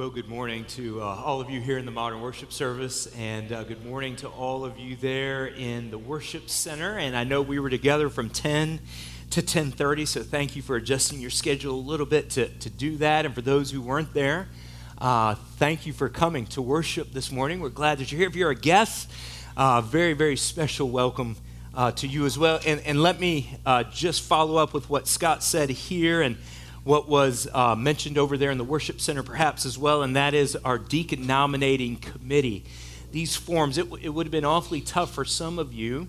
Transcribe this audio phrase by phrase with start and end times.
[0.00, 3.52] Well, good morning to uh, all of you here in the modern worship service, and
[3.52, 6.96] uh, good morning to all of you there in the worship center.
[6.96, 8.80] And I know we were together from 10
[9.28, 12.96] to 10:30, so thank you for adjusting your schedule a little bit to, to do
[12.96, 13.26] that.
[13.26, 14.48] And for those who weren't there,
[14.96, 17.60] uh, thank you for coming to worship this morning.
[17.60, 18.28] We're glad that you're here.
[18.28, 19.10] If you're a guest,
[19.54, 21.36] uh, very very special welcome.
[21.72, 22.58] Uh, to you as well.
[22.66, 26.36] And, and let me uh, just follow up with what Scott said here and
[26.84, 30.34] what was uh, mentioned over there in the worship center, perhaps as well, and that
[30.34, 32.64] is our deacon nominating committee.
[33.12, 36.08] These forms, it, it would have been awfully tough for some of you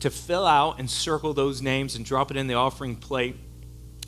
[0.00, 3.36] to fill out and circle those names and drop it in the offering plate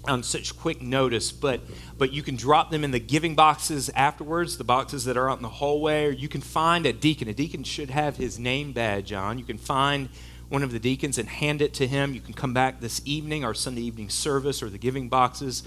[0.05, 1.61] on such quick notice, but
[1.99, 5.37] but you can drop them in the giving boxes afterwards, the boxes that are out
[5.37, 7.29] in the hallway, or you can find a deacon.
[7.29, 9.39] A deacon should have his name badge on.
[9.39, 10.09] You can find
[10.49, 12.15] one of the deacons and hand it to him.
[12.15, 15.63] You can come back this evening, our Sunday evening service, or the giving boxes,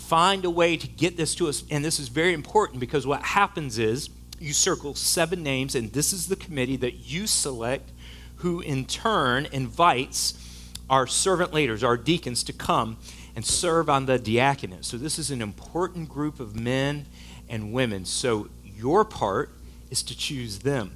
[0.00, 1.64] find a way to get this to us.
[1.70, 6.12] And this is very important because what happens is you circle seven names, and this
[6.12, 7.90] is the committee that you select,
[8.36, 10.34] who in turn invites
[10.88, 12.96] our servant leaders, our deacons, to come
[13.34, 14.84] and serve on the diaconate.
[14.84, 17.06] So this is an important group of men
[17.48, 18.04] and women.
[18.04, 19.50] So your part
[19.90, 20.92] is to choose them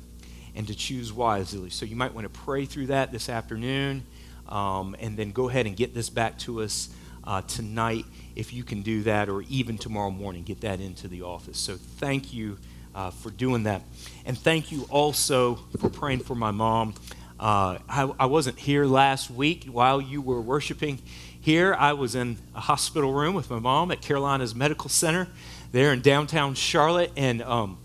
[0.55, 1.71] and to choose wisely.
[1.71, 4.05] So you might want to pray through that this afternoon
[4.49, 6.89] um, and then go ahead and get this back to us
[7.25, 8.05] uh, tonight
[8.37, 11.59] if you can do that, or even tomorrow morning, get that into the office.
[11.59, 12.59] So thank you
[12.95, 13.83] uh, for doing that.
[14.27, 16.95] And thank you also for praying for my mom.
[17.39, 21.01] Uh, I, I, wasn't here last week while you were worshiping
[21.41, 21.75] here.
[21.75, 25.27] I was in a hospital room with my mom at Carolinas Medical Center
[25.73, 27.79] there in downtown Charlotte, and um,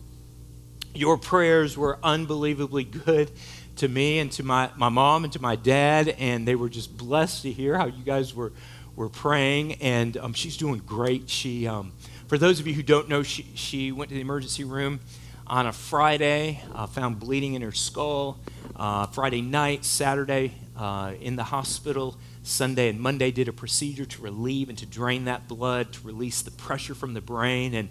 [0.94, 3.32] your prayers were unbelievably good
[3.78, 6.96] to me and to my, my mom and to my dad, and they were just
[6.96, 8.52] blessed to hear how you guys were
[8.98, 11.30] we're praying, and um, she's doing great.
[11.30, 11.92] She, um,
[12.28, 15.00] for those of you who don't know, she, she went to the emergency room
[15.46, 18.40] on a Friday, uh, found bleeding in her skull.
[18.76, 22.18] Uh, Friday night, Saturday, uh, in the hospital.
[22.42, 26.42] Sunday and Monday did a procedure to relieve and to drain that blood, to release
[26.42, 27.76] the pressure from the brain.
[27.76, 27.90] And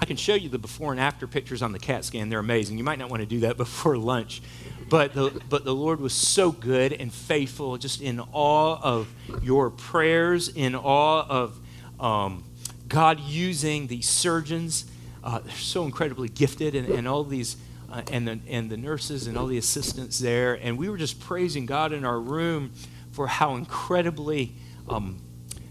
[0.00, 2.28] I can show you the before and after pictures on the CAT scan.
[2.28, 2.78] They're amazing.
[2.78, 4.42] You might not want to do that before lunch.
[4.88, 9.08] But the, but the Lord was so good and faithful, just in awe of
[9.42, 11.58] your prayers, in awe of
[11.98, 12.44] um,
[12.88, 14.84] God using these surgeons.
[15.24, 17.56] Uh, they're so incredibly gifted, and, and all these,
[17.90, 20.54] uh, and, the, and the nurses and all the assistants there.
[20.54, 22.72] And we were just praising God in our room
[23.12, 24.52] for how incredibly
[24.88, 25.20] um,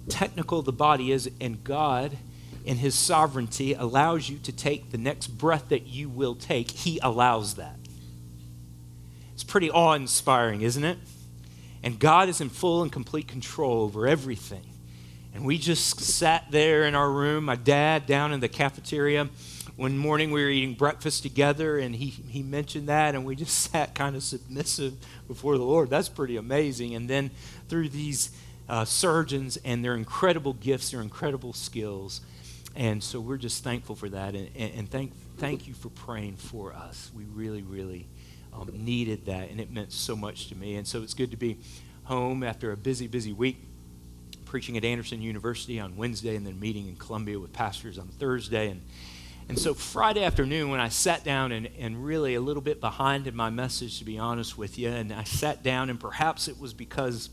[0.08, 2.18] technical the body is, and God
[2.66, 6.72] in his sovereignty allows you to take the next breath that you will take.
[6.72, 7.76] He allows that.
[9.34, 10.98] It's pretty awe inspiring, isn't it?
[11.84, 14.64] And God is in full and complete control over everything.
[15.34, 19.30] And we just sat there in our room, my dad down in the cafeteria.
[19.78, 23.58] One morning we were eating breakfast together, and he, he mentioned that, and we just
[23.72, 24.94] sat kind of submissive
[25.28, 25.90] before the Lord.
[25.90, 26.94] That's pretty amazing.
[26.96, 27.32] And then
[27.70, 28.32] through these
[28.70, 32.22] uh, surgeons and their incredible gifts, their incredible skills,
[32.76, 34.36] and so we're just thankful for that.
[34.36, 37.12] And, and, and thank, thank you for praying for us.
[37.14, 38.08] We really, really
[38.54, 40.76] um, needed that, and it meant so much to me.
[40.76, 41.58] And so it's good to be
[42.04, 43.58] home after a busy, busy week,
[44.46, 48.70] preaching at Anderson University on Wednesday, and then meeting in Columbia with pastors on Thursday.
[48.70, 48.82] And,
[49.50, 53.28] and so Friday afternoon, when I sat down and, and really a little bit behind
[53.28, 56.60] in my message, to be honest with you, and I sat down, and perhaps it
[56.60, 57.30] was because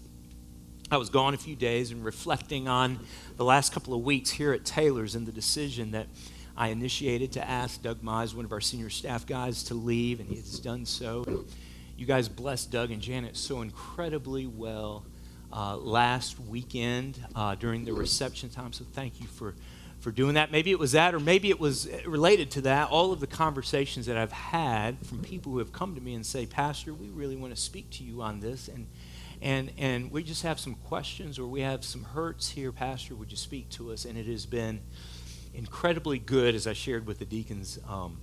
[0.91, 3.01] I was gone a few days and reflecting on
[3.37, 6.07] the last couple of weeks here at Taylor's and the decision that
[6.57, 10.31] I initiated to ask Doug Mize, one of our senior staff guys, to leave, and
[10.31, 11.45] he has done so.
[11.99, 15.05] You guys blessed Doug and Janet so incredibly well
[15.53, 19.55] uh, last weekend uh, during the reception time, so thank you for,
[20.01, 20.51] for doing that.
[20.51, 22.89] Maybe it was that, or maybe it was related to that.
[22.89, 26.25] All of the conversations that I've had from people who have come to me and
[26.25, 28.69] say, Pastor, we really want to speak to you on this.
[28.69, 28.87] And
[29.43, 33.31] and and we just have some questions or we have some hurts here pastor would
[33.31, 34.05] you speak to us?
[34.05, 34.81] And it has been
[35.55, 38.19] incredibly good as i shared with the deacons um,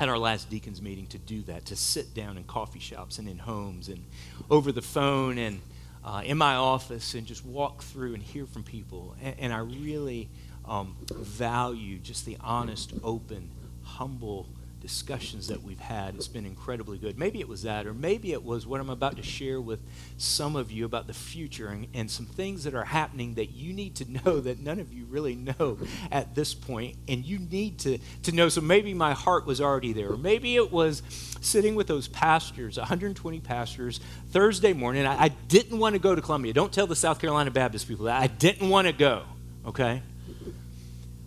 [0.00, 3.28] at our last deacons meeting to do that to sit down in coffee shops and
[3.28, 4.04] in homes and
[4.50, 5.60] over the phone and
[6.04, 9.14] uh, in my office and just walk through and hear from people.
[9.22, 10.28] And, and i really
[10.64, 13.50] um, value just the honest open
[13.82, 14.46] humble
[14.80, 16.14] discussions that we've had.
[16.14, 17.18] It's been incredibly good.
[17.18, 19.80] Maybe it was that, or maybe it was what I'm about to share with
[20.16, 23.72] some of you about the future and, and some things that are happening that you
[23.72, 25.78] need to know that none of you really know
[26.10, 28.48] at this point, and you need to, to know.
[28.48, 31.02] So maybe my heart was already there, or maybe it was
[31.40, 34.00] sitting with those pastors, 120 pastors,
[34.30, 35.06] Thursday morning.
[35.06, 36.52] I, I didn't want to go to Columbia.
[36.52, 38.20] Don't tell the South Carolina Baptist people that.
[38.20, 39.24] I didn't want to go,
[39.66, 40.02] okay?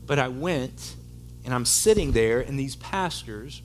[0.05, 0.95] But I went
[1.43, 3.61] And I'm sitting there, and these pastors,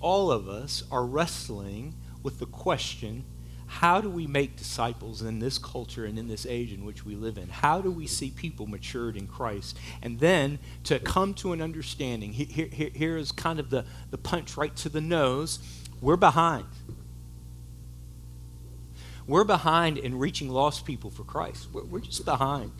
[0.00, 3.24] all of us, are wrestling with the question
[3.66, 7.14] how do we make disciples in this culture and in this age in which we
[7.16, 7.48] live in?
[7.48, 9.78] How do we see people matured in Christ?
[10.02, 14.18] And then to come to an understanding, here, here, here is kind of the, the
[14.18, 15.58] punch right to the nose.
[16.02, 16.66] We're behind.
[19.26, 21.68] We're behind in reaching lost people for Christ.
[21.72, 22.72] We're, we're just behind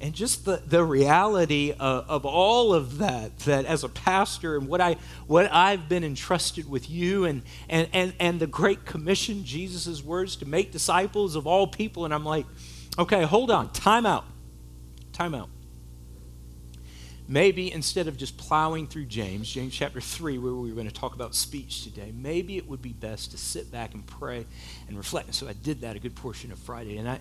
[0.00, 4.66] and just the, the reality of, of, all of that that as a pastor and
[4.66, 9.44] what i what i've been entrusted with you and and and, and the great commission
[9.44, 12.04] jesus' words to make disciples of all people.
[12.04, 12.46] And i'm like
[12.98, 13.72] okay hold on.
[13.72, 14.24] Time out.
[15.12, 15.48] Time out.
[17.28, 20.94] Maybe instead of just plowing through james james chapter 3 where we were going to
[20.94, 24.46] talk about speech today maybe it would be best to sit back and pray
[24.88, 25.26] and reflect.
[25.26, 26.96] And so i did that a good portion of friday.
[26.96, 27.20] And i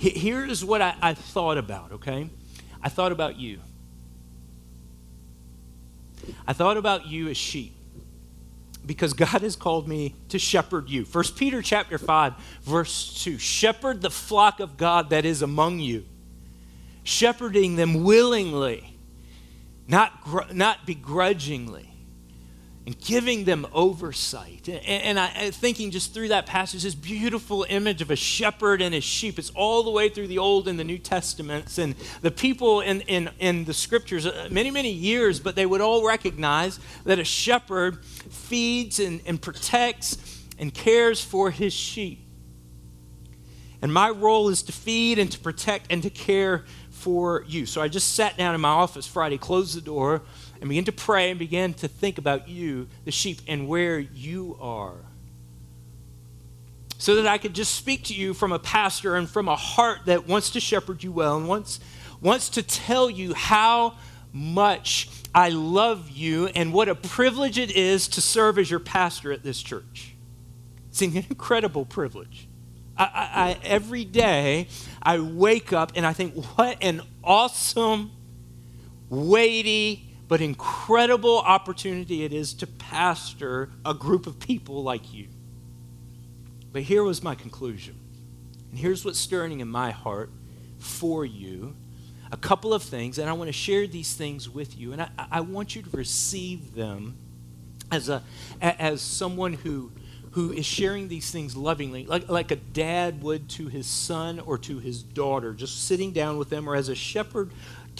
[0.00, 2.30] Here's what I, I thought about, okay?
[2.82, 3.60] I thought about you.
[6.46, 7.74] I thought about you as sheep
[8.86, 11.04] because God has called me to shepherd you.
[11.04, 12.32] 1 Peter chapter 5
[12.62, 13.36] verse 2.
[13.36, 16.06] Shepherd the flock of God that is among you,
[17.04, 18.96] shepherding them willingly,
[19.86, 21.89] not, not begrudgingly
[22.86, 24.68] and giving them oversight.
[24.68, 28.94] And, and I, thinking just through that passage, this beautiful image of a shepherd and
[28.94, 29.38] his sheep.
[29.38, 31.78] It's all the way through the Old and the New Testaments.
[31.78, 35.80] And the people in, in, in the scriptures, uh, many, many years, but they would
[35.80, 42.26] all recognize that a shepherd feeds and, and protects and cares for his sheep.
[43.82, 47.64] And my role is to feed and to protect and to care for you.
[47.64, 50.22] So I just sat down in my office Friday, closed the door,
[50.60, 54.58] and begin to pray and begin to think about you, the sheep, and where you
[54.60, 54.96] are.
[56.98, 60.00] So that I could just speak to you from a pastor and from a heart
[60.04, 61.80] that wants to shepherd you well and wants,
[62.20, 63.94] wants to tell you how
[64.32, 69.32] much I love you and what a privilege it is to serve as your pastor
[69.32, 70.14] at this church.
[70.90, 72.48] It's an incredible privilege.
[72.98, 74.68] I, I, every day
[75.02, 78.10] I wake up and I think, what an awesome,
[79.08, 85.26] weighty, but incredible opportunity it is to pastor a group of people like you.
[86.72, 87.98] But here was my conclusion.
[88.70, 90.30] And here's what's stirring in my heart
[90.78, 91.74] for you
[92.30, 94.92] a couple of things, and I want to share these things with you.
[94.92, 97.16] And I, I want you to receive them
[97.90, 98.22] as, a,
[98.62, 99.90] as someone who,
[100.30, 104.58] who is sharing these things lovingly, like, like a dad would to his son or
[104.58, 107.50] to his daughter, just sitting down with them, or as a shepherd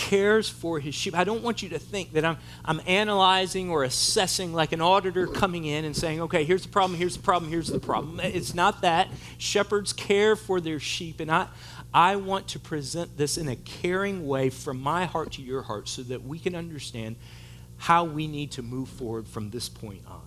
[0.00, 1.14] cares for his sheep.
[1.14, 5.26] I don't want you to think that I'm, I'm analyzing or assessing like an auditor
[5.26, 8.18] coming in and saying, okay, here's the problem, here's the problem, here's the problem.
[8.20, 9.08] It's not that.
[9.36, 11.48] Shepherds care for their sheep, and I,
[11.92, 15.86] I want to present this in a caring way from my heart to your heart
[15.86, 17.16] so that we can understand
[17.76, 20.22] how we need to move forward from this point on.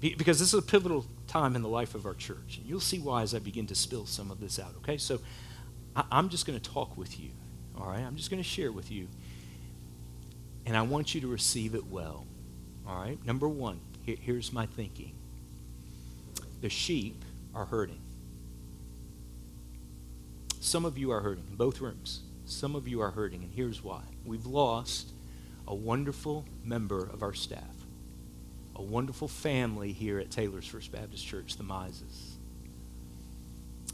[0.00, 2.58] Because this is a pivotal time in the life of our church.
[2.58, 4.98] And you'll see why as I begin to spill some of this out, okay?
[4.98, 5.18] So
[6.12, 7.30] I'm just going to talk with you.
[7.80, 9.08] All right, I'm just going to share with you.
[10.66, 12.26] And I want you to receive it well.
[12.86, 15.12] All right, number one, here, here's my thinking
[16.60, 18.00] the sheep are hurting.
[20.60, 22.20] Some of you are hurting in both rooms.
[22.44, 24.02] Some of you are hurting, and here's why.
[24.24, 25.12] We've lost
[25.66, 27.62] a wonderful member of our staff,
[28.74, 32.36] a wonderful family here at Taylor's First Baptist Church, the Mizes.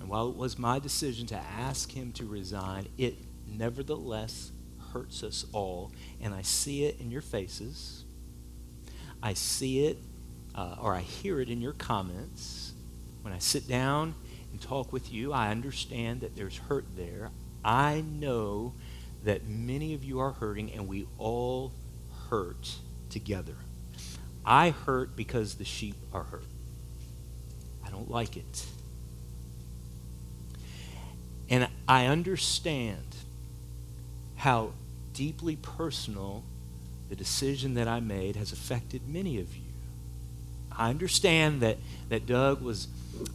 [0.00, 3.16] And while it was my decision to ask him to resign, it
[3.58, 4.52] nevertheless
[4.92, 5.92] hurts us all.
[6.20, 8.04] And I see it in your faces.
[9.22, 9.98] I see it
[10.54, 12.72] uh, or I hear it in your comments.
[13.22, 14.14] When I sit down
[14.52, 17.30] and talk with you, I understand that there's hurt there.
[17.64, 18.74] I know
[19.24, 21.72] that many of you are hurting, and we all
[22.28, 22.76] hurt
[23.08, 23.56] together.
[24.44, 26.44] I hurt because the sheep are hurt.
[27.84, 28.66] I don't like it.
[31.48, 33.13] And I understand
[34.44, 34.70] how
[35.14, 36.44] deeply personal
[37.08, 39.72] the decision that I made has affected many of you.
[40.70, 41.78] I understand that,
[42.10, 42.88] that Doug was,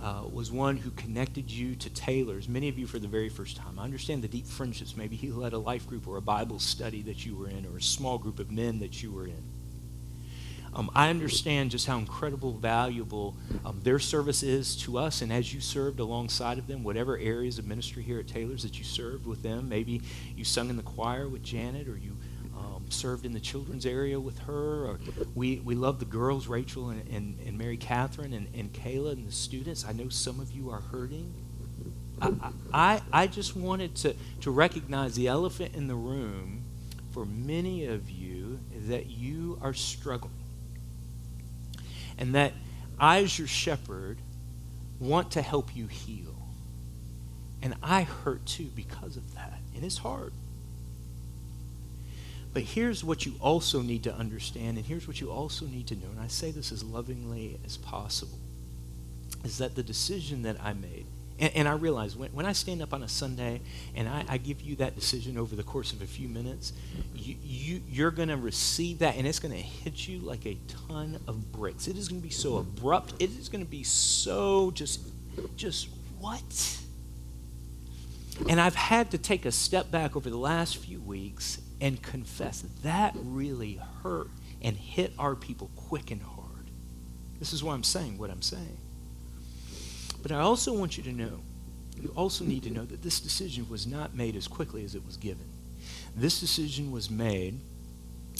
[0.03, 3.57] uh, was one who connected you to Taylor's, many of you for the very first
[3.57, 3.79] time.
[3.79, 4.95] I understand the deep friendships.
[4.95, 7.77] Maybe he led a life group or a Bible study that you were in, or
[7.77, 9.43] a small group of men that you were in.
[10.73, 13.35] Um, I understand just how incredible, valuable
[13.65, 15.21] um, their service is to us.
[15.21, 18.77] And as you served alongside of them, whatever areas of ministry here at Taylor's that
[18.77, 20.01] you served with them, maybe
[20.35, 22.15] you sung in the choir with Janet, or you
[22.55, 24.99] um, served in the children's area with her, or
[25.33, 29.27] we, we love the girls, Rachel and, and, and Mary Catherine and, and Kayla and
[29.27, 29.85] the students.
[29.85, 31.33] I know some of you are hurting.
[32.21, 36.63] I, I, I just wanted to, to recognize the elephant in the room
[37.11, 40.33] for many of you that you are struggling.
[42.19, 42.53] And that
[42.99, 44.19] I, as your shepherd,
[44.99, 46.35] want to help you heal.
[47.61, 49.59] And I hurt too because of that.
[49.73, 50.33] And it's hard.
[52.53, 55.95] But here's what you also need to understand, and here's what you also need to
[55.95, 58.39] know, and I say this as lovingly as possible,
[59.43, 61.05] is that the decision that I made,
[61.39, 63.61] and, and I realize when, when I stand up on a Sunday
[63.95, 66.73] and I, I, give you that decision over the course of a few minutes,
[67.15, 70.57] you, you, you're going to receive that, and it's going to hit you like a
[70.87, 71.87] ton of bricks.
[71.87, 73.13] It is going to be so abrupt.
[73.19, 75.01] It is going to be so just,
[75.55, 76.77] just what?
[78.47, 82.63] And I've had to take a step back over the last few weeks and confess
[82.83, 84.29] that really hurt
[84.61, 86.69] and hit our people quick and hard.
[87.39, 88.78] This is why I'm saying what I'm saying.
[90.21, 91.41] But I also want you to know,
[91.99, 95.05] you also need to know that this decision was not made as quickly as it
[95.05, 95.45] was given.
[96.15, 97.59] This decision was made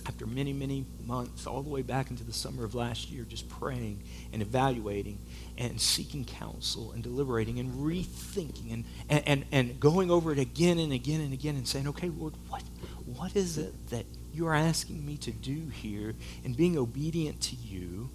[0.07, 3.49] after many, many months, all the way back into the summer of last year, just
[3.49, 4.01] praying
[4.33, 5.19] and evaluating
[5.57, 10.79] and seeking counsel and deliberating and rethinking and, and, and, and going over it again
[10.79, 12.63] and again and again and saying, okay, Lord, what,
[13.05, 17.55] what is it that you are asking me to do here and being obedient to
[17.55, 18.09] you?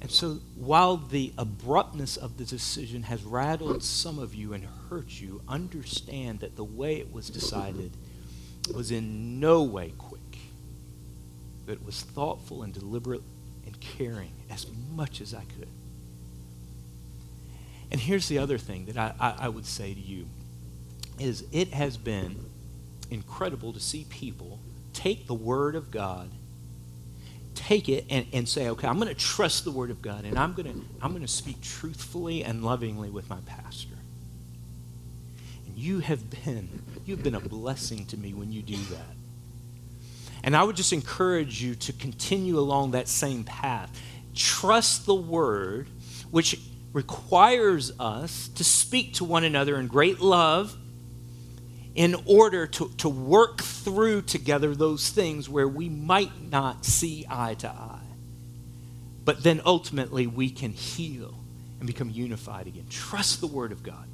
[0.00, 5.20] And so, while the abruptness of the decision has rattled some of you and hurt
[5.20, 7.92] you, understand that the way it was decided
[8.74, 10.38] was in no way quick,
[11.66, 13.22] but it was thoughtful and deliberate
[13.66, 15.68] and caring as much as I could.
[17.90, 20.26] And here's the other thing that I, I, I would say to you
[21.18, 22.46] is it has been
[23.10, 24.60] incredible to see people
[24.92, 26.30] take the Word of God,
[27.70, 30.36] take it and, and say, okay, I'm going to trust the Word of God, and
[30.36, 33.94] I'm going to I'm going to speak truthfully and lovingly with my pastor.
[35.66, 39.14] And you have been you've been a blessing to me when you do that.
[40.42, 43.90] And I would just encourage you to continue along that same path.
[44.34, 45.86] Trust the Word,
[46.32, 46.58] which
[46.92, 50.76] requires us to speak to one another in great love
[51.94, 57.54] in order to, to work through together those things where we might not see eye
[57.54, 57.98] to eye.
[59.24, 61.34] But then ultimately we can heal
[61.78, 62.86] and become unified again.
[62.88, 64.06] Trust the Word of God.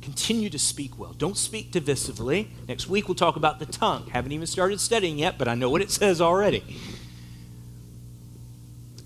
[0.00, 1.12] Continue to speak well.
[1.12, 2.48] Don't speak divisively.
[2.68, 4.06] Next week we'll talk about the tongue.
[4.10, 6.62] Haven't even started studying yet, but I know what it says already.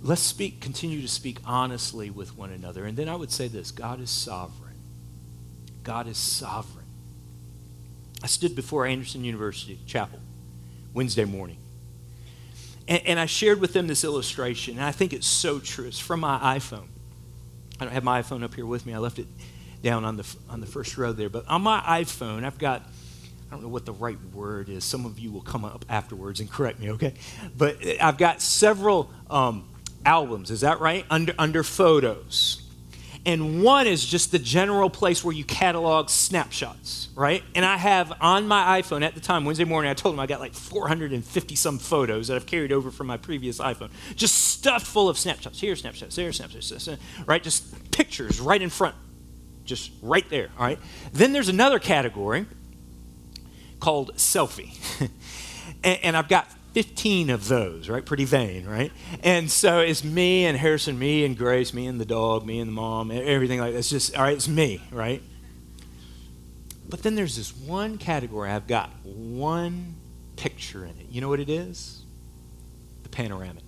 [0.02, 2.84] Let's speak, continue to speak honestly with one another.
[2.84, 4.74] And then I would say this God is sovereign.
[5.82, 6.84] God is sovereign.
[8.22, 10.20] I stood before Anderson University Chapel
[10.92, 11.58] Wednesday morning.
[12.88, 15.86] And, and, I shared with them this illustration, and I think it's so true.
[15.86, 16.86] It's from my iPhone.
[17.78, 18.94] I don't have my iPhone up here with me.
[18.94, 19.26] I left it
[19.82, 21.28] down on the, on the first row there.
[21.28, 24.84] But on my iPhone, I've got, I don't know what the right word is.
[24.84, 27.14] Some of you will come up afterwards and correct me, okay?
[27.56, 29.68] But I've got several um,
[30.04, 31.04] albums, is that right?
[31.10, 32.67] Under, under photos
[33.28, 37.44] and one is just the general place where you catalog snapshots, right?
[37.54, 40.24] And I have on my iPhone at the time, Wednesday morning, I told him I
[40.24, 44.86] got like 450 some photos that I've carried over from my previous iPhone, just stuffed
[44.86, 45.60] full of snapshots.
[45.60, 46.88] Here, snapshots, there, snapshots,
[47.26, 47.42] right?
[47.42, 48.94] Just pictures right in front,
[49.66, 50.78] just right there, all right?
[51.12, 52.46] Then there's another category
[53.78, 54.74] called selfie.
[55.84, 58.06] and, and I've got 15 of those, right?
[58.06, 58.92] Pretty vain, right?
[59.24, 62.68] And so it's me and Harrison, me and Grace, me and the dog, me and
[62.68, 63.78] the mom, everything like that.
[63.80, 65.20] It's just, all right, it's me, right?
[66.88, 69.96] But then there's this one category, I've got one
[70.36, 71.06] picture in it.
[71.10, 72.04] You know what it is?
[73.02, 73.64] The panoramic.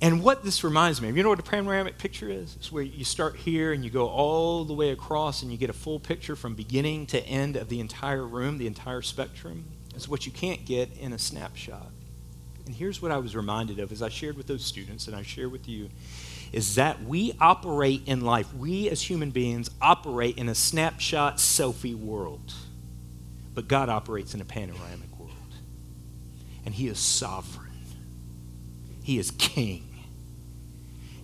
[0.00, 2.56] And what this reminds me of, you know what a panoramic picture is?
[2.56, 5.70] It's where you start here and you go all the way across and you get
[5.70, 9.66] a full picture from beginning to end of the entire room, the entire spectrum.
[9.94, 11.90] It's what you can't get in a snapshot.
[12.66, 15.22] And here's what I was reminded of as I shared with those students and I
[15.22, 15.90] share with you
[16.52, 21.96] is that we operate in life, we as human beings operate in a snapshot selfie
[21.96, 22.54] world.
[23.54, 25.32] But God operates in a panoramic world.
[26.64, 27.72] And He is sovereign,
[29.02, 29.88] He is king.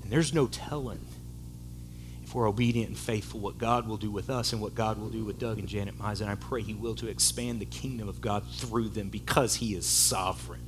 [0.02, 1.06] And there's no telling
[2.30, 5.08] if we're obedient and faithful, what God will do with us and what God will
[5.08, 6.20] do with Doug and Janet Mize.
[6.20, 9.74] And I pray He will to expand the kingdom of God through them because He
[9.74, 10.62] is sovereign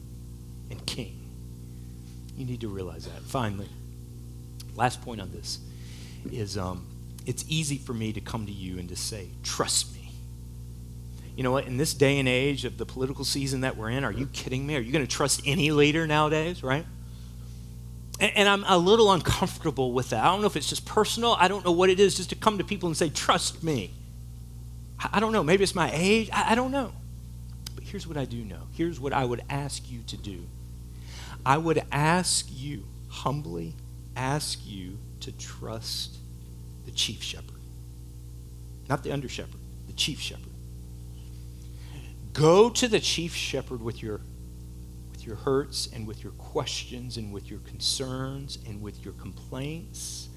[0.72, 1.20] and king.
[2.36, 3.22] You need to realize that.
[3.22, 3.68] Finally,
[4.74, 5.60] last point on this
[6.32, 6.84] is um,
[7.26, 10.10] it's easy for me to come to you and to say, trust me.
[11.36, 11.68] You know what?
[11.68, 14.66] In this day and age of the political season that we're in, are you kidding
[14.66, 14.74] me?
[14.74, 16.86] Are you going to trust any leader nowadays, right?
[18.20, 20.22] And, and, I'm a little uncomfortable with that.
[20.22, 21.32] I don't know if it's just personal.
[21.38, 23.90] I don't know what it is just to come to people and say, trust me.
[24.98, 25.42] I, I don't know.
[25.42, 26.28] Maybe it's my age.
[26.32, 26.92] I, I don't know.
[27.74, 28.68] But here's what I do know.
[28.72, 30.44] Here's what I would ask you to do.
[31.44, 33.74] I would ask you, humbly
[34.16, 36.16] ask you to trust
[36.84, 37.48] the chief shepherd.
[38.88, 40.52] Not the under shepherd, the chief shepherd.
[42.32, 44.20] Go to the chief shepherd with your
[45.22, 50.28] with your hurts and with your questions and with your concerns and with your complaints.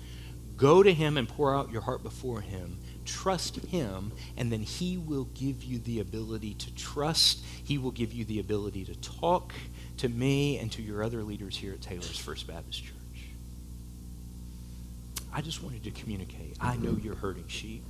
[0.58, 2.78] Go to him and pour out your heart before him.
[3.04, 7.44] Trust him, and then he will give you the ability to trust.
[7.64, 9.54] He will give you the ability to talk
[9.98, 12.96] to me and to your other leaders here at Taylor's First Baptist Church.
[15.34, 16.58] I just wanted to communicate.
[16.62, 17.06] I know mm-hmm.
[17.06, 17.84] you're hurting sheep.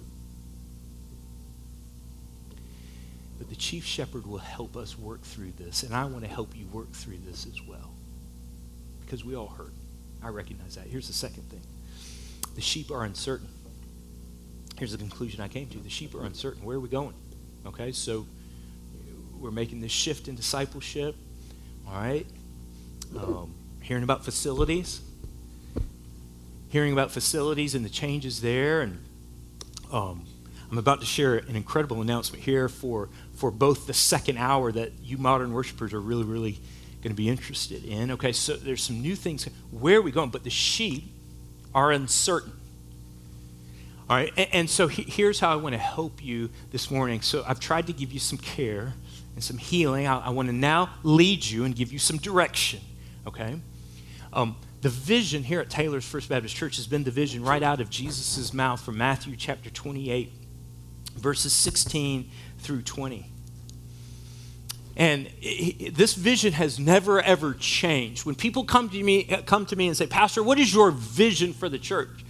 [3.37, 6.55] But the chief shepherd will help us work through this, and I want to help
[6.55, 7.91] you work through this as well.
[9.01, 9.73] Because we all hurt.
[10.23, 10.87] I recognize that.
[10.87, 11.61] Here's the second thing
[12.55, 13.49] the sheep are uncertain.
[14.77, 16.63] Here's the conclusion I came to the sheep are uncertain.
[16.63, 17.13] Where are we going?
[17.65, 18.25] Okay, so
[19.39, 21.15] we're making this shift in discipleship.
[21.87, 22.25] All right?
[23.17, 25.01] Um, hearing about facilities.
[26.69, 28.81] Hearing about facilities and the changes there.
[28.81, 29.03] And
[29.91, 30.25] um,
[30.71, 34.91] I'm about to share an incredible announcement here for, for both the second hour that
[35.03, 36.59] you modern worshipers are really, really
[37.01, 38.11] going to be interested in.
[38.11, 39.47] Okay, so there's some new things.
[39.71, 40.31] Where are we going?
[40.31, 41.03] But the sheep
[41.73, 42.53] are uncertain.
[44.09, 47.21] All right, and, and so he, here's how I want to help you this morning.
[47.21, 48.93] So I've tried to give you some care
[49.35, 50.07] and some healing.
[50.07, 52.79] I, I want to now lead you and give you some direction.
[53.27, 53.59] Okay?
[54.33, 57.81] Um, the vision here at Taylor's First Baptist Church has been the vision right out
[57.81, 60.31] of Jesus' mouth from Matthew chapter 28
[61.15, 62.29] verses 16
[62.59, 63.31] through 20.
[64.97, 65.27] And
[65.91, 68.25] this vision has never ever changed.
[68.25, 71.53] When people come to me come to me and say, "Pastor, what is your vision
[71.53, 72.23] for the church?"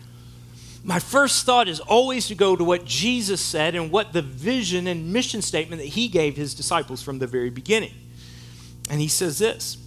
[0.84, 4.88] My first thought is always to go to what Jesus said and what the vision
[4.88, 7.94] and mission statement that he gave his disciples from the very beginning.
[8.90, 9.78] And he says this.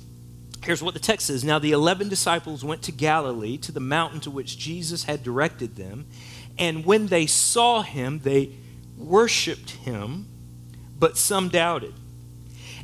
[0.64, 1.44] Here's what the text says.
[1.44, 5.76] Now the 11 disciples went to Galilee to the mountain to which Jesus had directed
[5.76, 6.06] them,
[6.58, 8.50] and when they saw him, they
[8.98, 10.26] worshiped him,
[10.98, 11.94] but some doubted.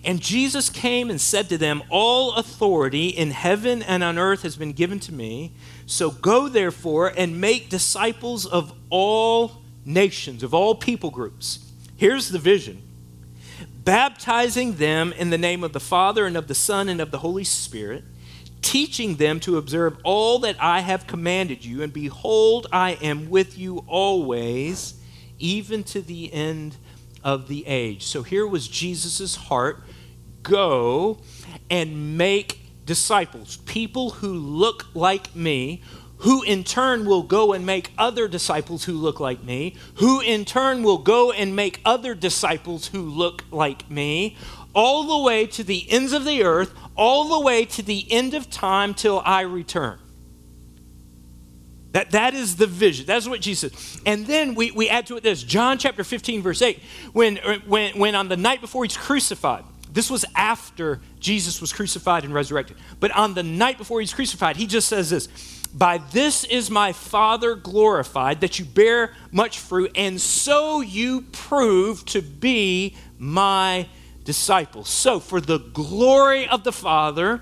[0.05, 4.57] And Jesus came and said to them, All authority in heaven and on earth has
[4.57, 5.55] been given to me.
[5.87, 11.59] So go therefore and make disciples of all nations, of all people groups.
[11.97, 12.83] Here's the vision
[13.85, 17.19] baptizing them in the name of the Father and of the Son and of the
[17.19, 18.03] Holy Spirit,
[18.63, 21.83] teaching them to observe all that I have commanded you.
[21.83, 24.95] And behold, I am with you always
[25.39, 26.77] even to the end
[27.23, 28.05] of the age.
[28.05, 29.83] So here was Jesus' heart
[30.43, 31.19] go
[31.71, 35.83] and make disciples, people who look like me,
[36.19, 40.45] who in turn will go and make other disciples who look like me, who in
[40.45, 44.37] turn will go and make other disciples who look like me,
[44.75, 48.35] all the way to the ends of the earth, all the way to the end
[48.35, 49.99] of time till I return.
[51.95, 53.07] That, that is the vision.
[53.07, 54.01] That's what Jesus.
[54.05, 56.81] And then we, we add to it this John chapter 15, verse 8,
[57.13, 61.73] when, uh, when, when on the night before he's crucified, this was after Jesus was
[61.73, 62.79] crucified and resurrected.
[62.99, 65.29] But on the night before he's crucified, he just says this
[65.73, 72.05] By this is my Father glorified, that you bear much fruit, and so you prove
[72.07, 73.87] to be my
[74.25, 74.89] disciples.
[74.89, 77.39] So, for the glory of the Father,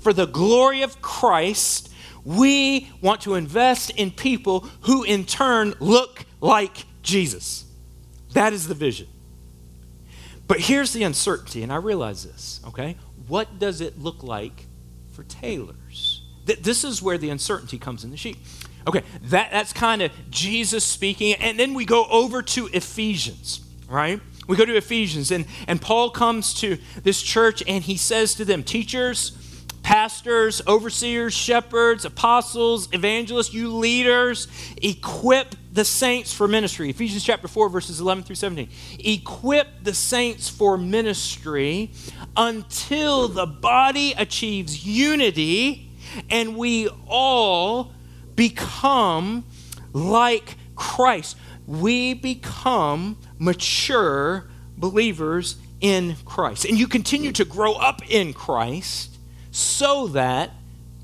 [0.00, 1.89] for the glory of Christ,
[2.24, 7.64] we want to invest in people who, in turn, look like Jesus.
[8.32, 9.08] That is the vision.
[10.46, 12.96] But here's the uncertainty, and I realize this, okay?
[13.28, 14.66] What does it look like
[15.12, 16.22] for Taylor's?
[16.44, 18.36] This is where the uncertainty comes in the sheet.
[18.86, 21.34] Okay, that, that's kind of Jesus speaking.
[21.34, 24.20] And then we go over to Ephesians, right?
[24.48, 28.44] We go to Ephesians, and, and Paul comes to this church and he says to
[28.44, 29.36] them, Teachers,
[30.00, 34.48] pastors, overseers, shepherds, apostles, evangelists, you leaders,
[34.80, 36.88] equip the saints for ministry.
[36.88, 38.70] Ephesians chapter 4, verses 11 through 17.
[39.00, 41.90] Equip the saints for ministry
[42.34, 45.90] until the body achieves unity
[46.30, 47.92] and we all
[48.36, 49.44] become
[49.92, 51.36] like Christ.
[51.66, 56.64] We become mature believers in Christ.
[56.64, 59.09] And you continue to grow up in Christ
[59.50, 60.50] so that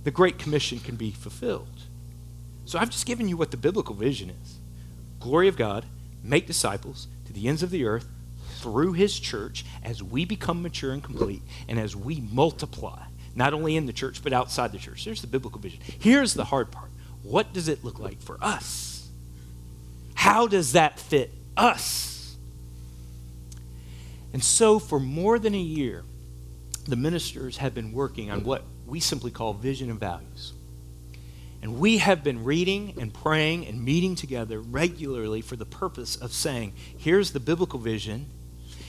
[0.05, 1.69] the Great Commission can be fulfilled.
[2.65, 4.59] So I've just given you what the biblical vision is
[5.21, 5.85] glory of God,
[6.23, 8.09] make disciples to the ends of the earth
[8.59, 13.03] through his church as we become mature and complete and as we multiply,
[13.35, 15.05] not only in the church but outside the church.
[15.05, 15.81] There's the biblical vision.
[15.99, 16.91] Here's the hard part
[17.23, 19.09] what does it look like for us?
[20.15, 22.37] How does that fit us?
[24.33, 26.05] And so, for more than a year,
[26.87, 30.53] the ministers have been working on what we simply call vision and values.
[31.63, 36.33] And we have been reading and praying and meeting together regularly for the purpose of
[36.33, 38.27] saying, here's the biblical vision,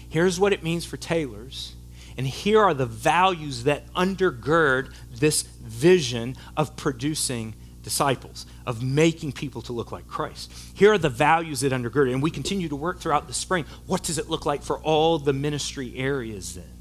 [0.09, 1.75] here's what it means for Taylors,
[2.17, 9.61] and here are the values that undergird this vision of producing disciples, of making people
[9.61, 10.51] to look like Christ.
[10.73, 12.13] Here are the values that undergird it.
[12.13, 13.65] And we continue to work throughout the spring.
[13.85, 16.76] What does it look like for all the ministry areas then?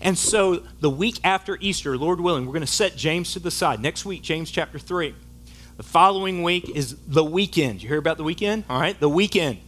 [0.00, 3.50] And so the week after Easter, Lord willing, we're going to set James to the
[3.50, 3.80] side.
[3.80, 5.14] Next week, James chapter 3.
[5.76, 7.82] The following week is the weekend.
[7.82, 8.64] You hear about the weekend?
[8.68, 9.58] All right, the weekend.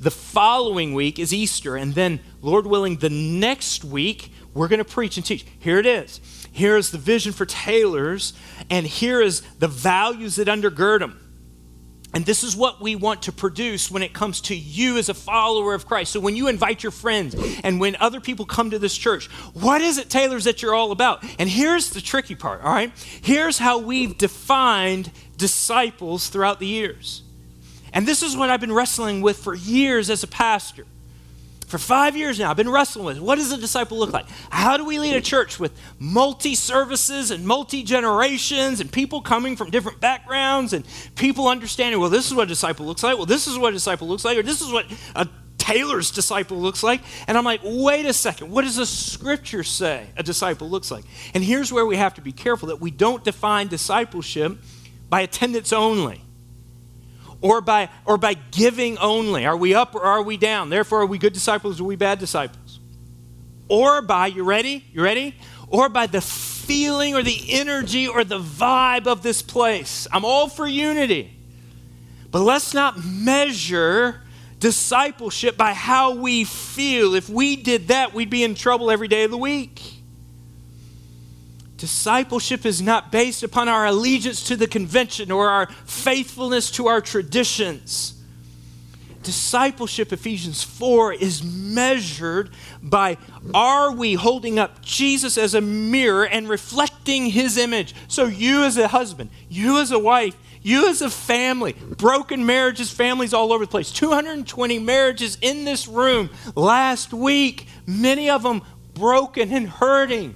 [0.00, 1.76] The following week is Easter.
[1.76, 5.44] And then, Lord willing, the next week, we're going to preach and teach.
[5.58, 6.20] Here it is.
[6.50, 8.32] Here is the vision for Taylors,
[8.70, 11.27] and here is the values that undergird them.
[12.14, 15.14] And this is what we want to produce when it comes to you as a
[15.14, 16.12] follower of Christ.
[16.12, 19.82] So when you invite your friends and when other people come to this church, what
[19.82, 21.22] is it, Taylor's, that you're all about?
[21.38, 22.92] And here's the tricky part, all right?
[23.22, 27.22] Here's how we've defined disciples throughout the years.
[27.92, 30.86] And this is what I've been wrestling with for years as a pastor.
[31.68, 34.26] For five years now, I've been wrestling with what does a disciple look like?
[34.48, 39.54] How do we lead a church with multi services and multi generations and people coming
[39.54, 43.26] from different backgrounds and people understanding, well, this is what a disciple looks like, well,
[43.26, 45.28] this is what a disciple looks like, or this is what a
[45.58, 47.02] Taylor's disciple looks like.
[47.26, 51.04] And I'm like, wait a second, what does the scripture say a disciple looks like?
[51.34, 54.56] And here's where we have to be careful that we don't define discipleship
[55.10, 56.22] by attendance only
[57.40, 59.46] or by, or by giving only.
[59.46, 60.70] Are we up or are we down?
[60.70, 62.80] Therefore, are we good disciples or are we bad disciples?
[63.68, 64.84] Or by, you ready?
[64.92, 65.34] You ready?
[65.68, 70.06] Or by the feeling or the energy or the vibe of this place.
[70.12, 71.34] I'm all for unity.
[72.30, 74.22] But let's not measure
[74.58, 77.14] discipleship by how we feel.
[77.14, 79.97] If we did that, we'd be in trouble every day of the week.
[81.78, 87.00] Discipleship is not based upon our allegiance to the convention or our faithfulness to our
[87.00, 88.14] traditions.
[89.22, 92.50] Discipleship, Ephesians 4, is measured
[92.82, 93.16] by
[93.54, 97.94] are we holding up Jesus as a mirror and reflecting his image?
[98.08, 102.90] So, you as a husband, you as a wife, you as a family, broken marriages,
[102.90, 108.62] families all over the place, 220 marriages in this room last week, many of them
[108.94, 110.34] broken and hurting.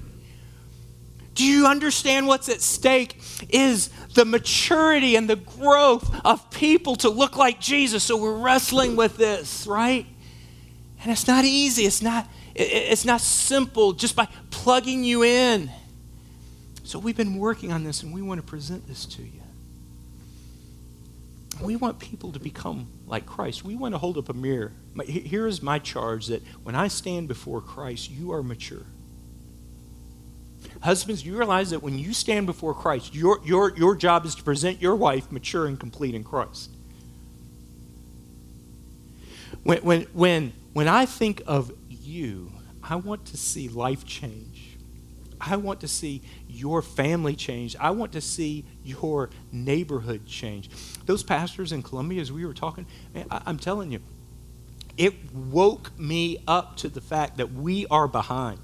[1.34, 3.20] Do you understand what's at stake?
[3.48, 8.04] Is the maturity and the growth of people to look like Jesus.
[8.04, 10.06] So we're wrestling with this, right?
[11.02, 11.84] And it's not easy.
[11.84, 15.70] It's not, it's not simple just by plugging you in.
[16.84, 19.40] So we've been working on this and we want to present this to you.
[21.60, 23.64] We want people to become like Christ.
[23.64, 24.72] We want to hold up a mirror.
[25.06, 28.84] Here is my charge that when I stand before Christ, you are mature.
[30.82, 34.42] Husbands, you realize that when you stand before Christ, your, your, your job is to
[34.42, 36.70] present your wife mature and complete in Christ.
[39.62, 44.76] When, when, when, when I think of you, I want to see life change.
[45.40, 47.76] I want to see your family change.
[47.78, 50.68] I want to see your neighborhood change.
[51.06, 54.00] Those pastors in Columbia, as we were talking, man, I, I'm telling you,
[54.96, 58.58] it woke me up to the fact that we are behind.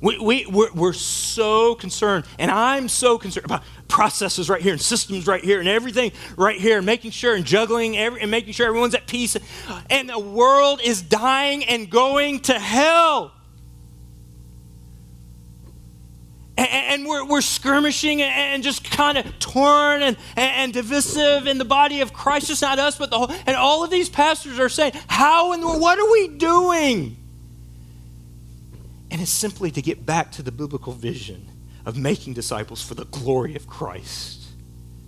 [0.00, 4.80] We, we, we're, we're, so concerned, and I'm so concerned about processes right here and
[4.80, 8.52] systems right here and everything right here and making sure and juggling every, and making
[8.52, 9.36] sure everyone's at peace.
[9.88, 13.32] And the world is dying and going to hell.
[16.58, 21.64] And, and we're, we're skirmishing and, just kind of torn and, and, divisive in the
[21.64, 23.30] body of Christ, just not us, but the whole.
[23.46, 27.16] And all of these pastors are saying, How and what are we doing?
[29.10, 31.48] And it's simply to get back to the biblical vision
[31.84, 34.44] of making disciples for the glory of Christ,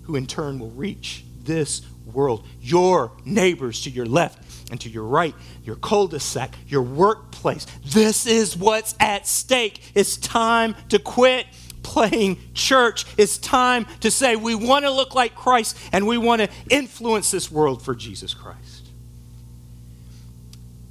[0.03, 5.05] who in turn will reach this world, your neighbors to your left and to your
[5.05, 5.35] right,
[5.65, 7.67] your cul de sac, your workplace.
[7.85, 9.93] This is what's at stake.
[9.95, 11.47] It's time to quit
[11.83, 13.07] playing church.
[13.17, 17.31] It's time to say we want to look like Christ and we want to influence
[17.31, 18.89] this world for Jesus Christ.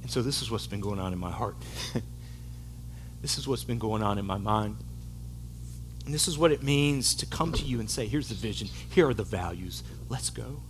[0.02, 1.56] And so this is what's been going on in my heart.
[3.20, 4.76] This is what's been going on in my mind.
[6.04, 8.68] And this is what it means to come to you and say, here's the vision,
[8.90, 10.62] here are the values, let's go.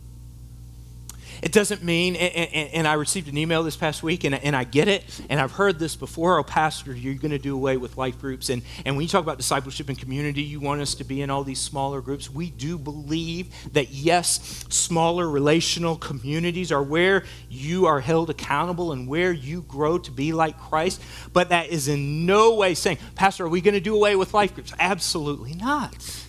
[1.42, 4.56] It doesn't mean, and, and, and, I received an email this past week, and, and
[4.56, 6.38] I get it, and I've heard this before.
[6.38, 8.48] Oh, Pastor, you're going to do away with life groups.
[8.48, 11.30] And, and when you talk about discipleship and community, you want us to be in
[11.30, 12.30] all these smaller groups.
[12.30, 19.08] We do believe that, yes, smaller relational communities are where you are held accountable and
[19.08, 21.00] where you grow to be like Christ.
[21.32, 24.34] But that is in no way saying, Pastor, are we going to do away with
[24.34, 24.72] life groups?
[24.78, 26.27] Absolutely not.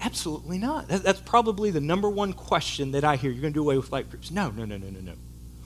[0.00, 0.88] Absolutely not.
[0.88, 3.30] That's probably the number one question that I hear.
[3.30, 4.30] You're going to do away with life groups.
[4.30, 5.12] No, no, no, no, no, no.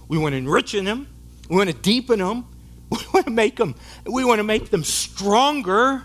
[0.09, 1.09] We want to enrich in them.
[1.49, 2.47] We want to deepen them.
[2.91, 6.03] We want to make them, we want to make them stronger.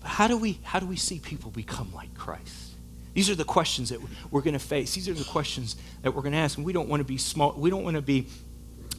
[0.00, 2.74] But how do we, how do we see people become like Christ?
[3.14, 4.94] These are the questions that we're going to face.
[4.94, 6.58] These are the questions that we're going to ask.
[6.58, 7.54] And we don't want to be small.
[7.56, 8.26] We don't want to be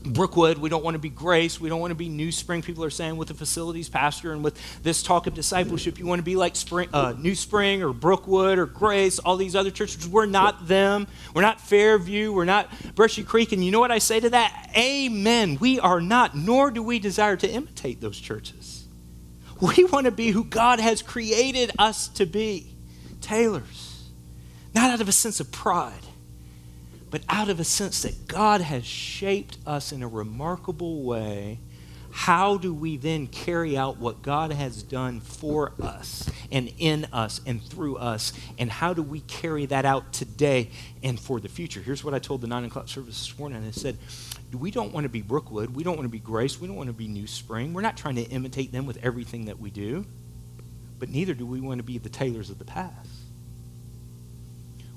[0.05, 2.61] Brookwood, we don't want to be Grace, we don't want to be New Spring.
[2.61, 6.19] People are saying with the facilities pastor and with this talk of discipleship, you want
[6.19, 10.07] to be like Spring, uh, New Spring or Brookwood or Grace, all these other churches.
[10.07, 11.07] We're not them.
[11.33, 12.31] We're not Fairview.
[12.31, 13.51] We're not Brushy Creek.
[13.51, 14.69] And you know what I say to that?
[14.77, 15.57] Amen.
[15.59, 18.87] We are not, nor do we desire to imitate those churches.
[19.61, 22.75] We want to be who God has created us to be
[23.21, 24.03] Taylors,
[24.73, 25.93] not out of a sense of pride
[27.15, 31.59] but out of a sense that God has shaped us in a remarkable way.
[32.11, 37.39] How do we then carry out what God has done for us and in us
[37.45, 38.33] and through us?
[38.59, 40.71] And how do we carry that out today
[41.03, 41.79] and for the future?
[41.79, 43.63] Here's what I told the 9 o'clock service this morning.
[43.65, 43.97] I said,
[44.51, 45.73] We don't want to be Brookwood.
[45.73, 46.59] We don't want to be Grace.
[46.59, 47.73] We don't want to be New Spring.
[47.73, 50.05] We're not trying to imitate them with everything that we do.
[50.99, 53.14] But neither do we want to be the Taylors of the past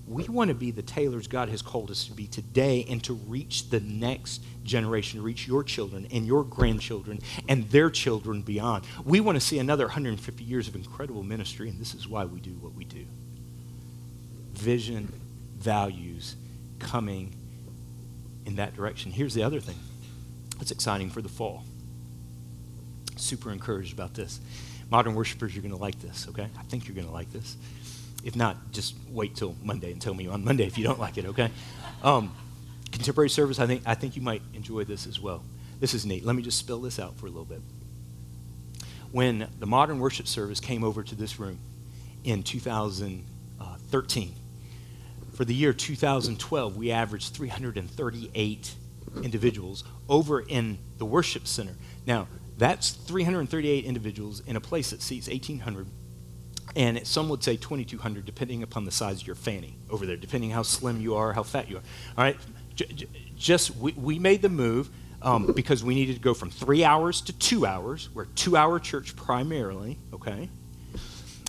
[0.09, 3.15] we want to be the Taylors God has called us to be today and to
[3.15, 8.85] reach the next generation, reach your children and your grandchildren and their children beyond.
[9.05, 12.41] We want to see another 150 years of incredible ministry, and this is why we
[12.41, 13.05] do what we do.
[14.55, 15.13] Vision,
[15.59, 16.37] values,
[16.79, 17.35] coming
[18.47, 19.13] in that direction.
[19.13, 19.77] Here's the other thing
[20.59, 21.65] that's exciting for the fall.
[23.17, 24.41] Super encouraged about this.
[24.91, 26.49] Modern worshipers, you're going to like this, okay?
[26.59, 27.57] I think you're going to like this.
[28.25, 31.19] If not, just wait till Monday and tell me on Monday if you don't like
[31.19, 31.51] it, okay?
[32.03, 32.35] Um,
[32.91, 35.43] contemporary service, I think, I think you might enjoy this as well.
[35.81, 36.25] This is neat.
[36.25, 37.61] Let me just spill this out for a little bit.
[39.13, 41.59] When the modern worship service came over to this room
[42.25, 44.35] in 2013,
[45.39, 48.75] for the year 2012, we averaged 338
[49.23, 51.77] individuals over in the worship center.
[52.07, 52.27] Now,
[52.59, 55.87] that's 338 individuals in a place that seats 1,800
[56.77, 60.51] and some would say 2200 depending upon the size of your fanny over there depending
[60.51, 61.83] how slim you are how fat you are.
[62.17, 62.37] All right?
[62.75, 64.91] J- just we, we made the move
[65.23, 68.09] um, because we needed to go from three hours to two hours.
[68.15, 70.49] We're two hour church primarily okay?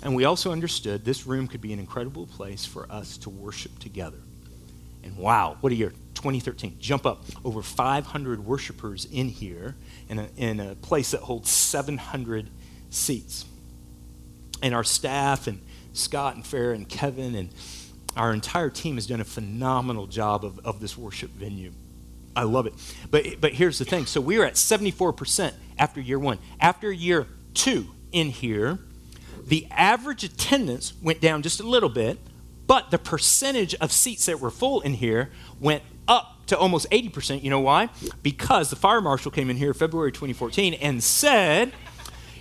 [0.01, 3.79] And we also understood this room could be an incredible place for us to worship
[3.79, 4.19] together.
[5.03, 7.23] And wow what a year 2013 jump up.
[7.45, 9.75] Over 500 worshipers in here
[10.09, 12.49] in a, in a place that holds 700
[12.89, 13.45] seats
[14.61, 15.61] and our staff and
[15.93, 17.49] Scott and Farah and Kevin and
[18.15, 21.71] our entire team has done a phenomenal job of, of this worship venue.
[22.35, 22.73] I love it.
[23.09, 24.05] But, but here's the thing.
[24.05, 26.39] So we were at 74% after year one.
[26.59, 28.79] After year two in here,
[29.45, 32.19] the average attendance went down just a little bit,
[32.67, 37.43] but the percentage of seats that were full in here went up to almost 80%.
[37.43, 37.89] You know why?
[38.21, 41.73] Because the fire marshal came in here February 2014 and said,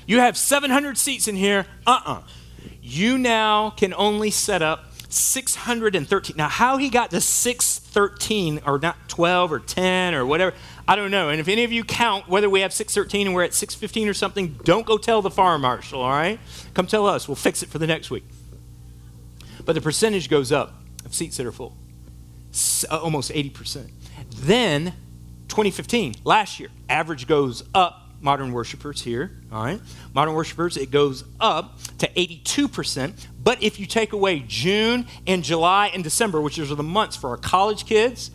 [0.08, 1.66] you have 700 seats in here.
[1.86, 2.12] Uh uh-uh.
[2.14, 2.22] uh
[2.80, 6.34] You now can only set up 613.
[6.34, 10.56] Now, how he got to 613 or not 12 or 10 or whatever,
[10.88, 11.28] I don't know.
[11.28, 14.14] And if any of you count whether we have 613 and we're at 615 or
[14.14, 16.40] something, don't go tell the fire marshal, all right?
[16.72, 17.28] Come tell us.
[17.28, 18.24] We'll fix it for the next week.
[19.66, 20.72] But the percentage goes up
[21.04, 21.76] of seats that are full,
[22.90, 23.90] uh, almost 80%.
[24.34, 24.94] Then,
[25.48, 29.80] 2015, last year, average goes up modern worshipers here, all right?
[30.12, 33.26] Modern worshipers, it goes up to 82%.
[33.42, 37.30] But if you take away June and July and December, which are the months for
[37.30, 38.30] our college kids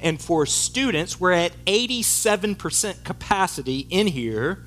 [0.00, 4.64] and for students, we're at 87% capacity in here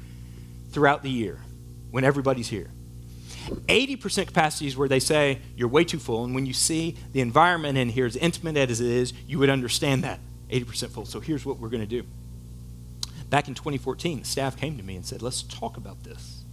[0.71, 1.39] throughout the year
[1.91, 2.69] when everybody's here.
[3.67, 6.23] 80% capacity is where they say you're way too full.
[6.23, 9.49] And when you see the environment in here as intimate as it is, you would
[9.49, 11.05] understand that 80% full.
[11.05, 12.05] So here's what we're going to do
[13.31, 16.43] Back in 2014, the staff came to me and said, let's talk about this.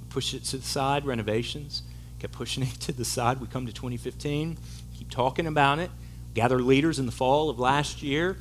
[0.00, 1.82] We pushed it to the side, renovations,
[2.20, 3.40] kept pushing it to the side.
[3.40, 4.56] We come to 2015,
[4.96, 5.90] keep talking about it,
[6.32, 8.38] gather leaders in the fall of last year.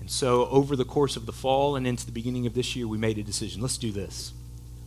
[0.00, 2.88] And so, over the course of the fall and into the beginning of this year,
[2.88, 3.62] we made a decision.
[3.62, 4.32] Let's do this.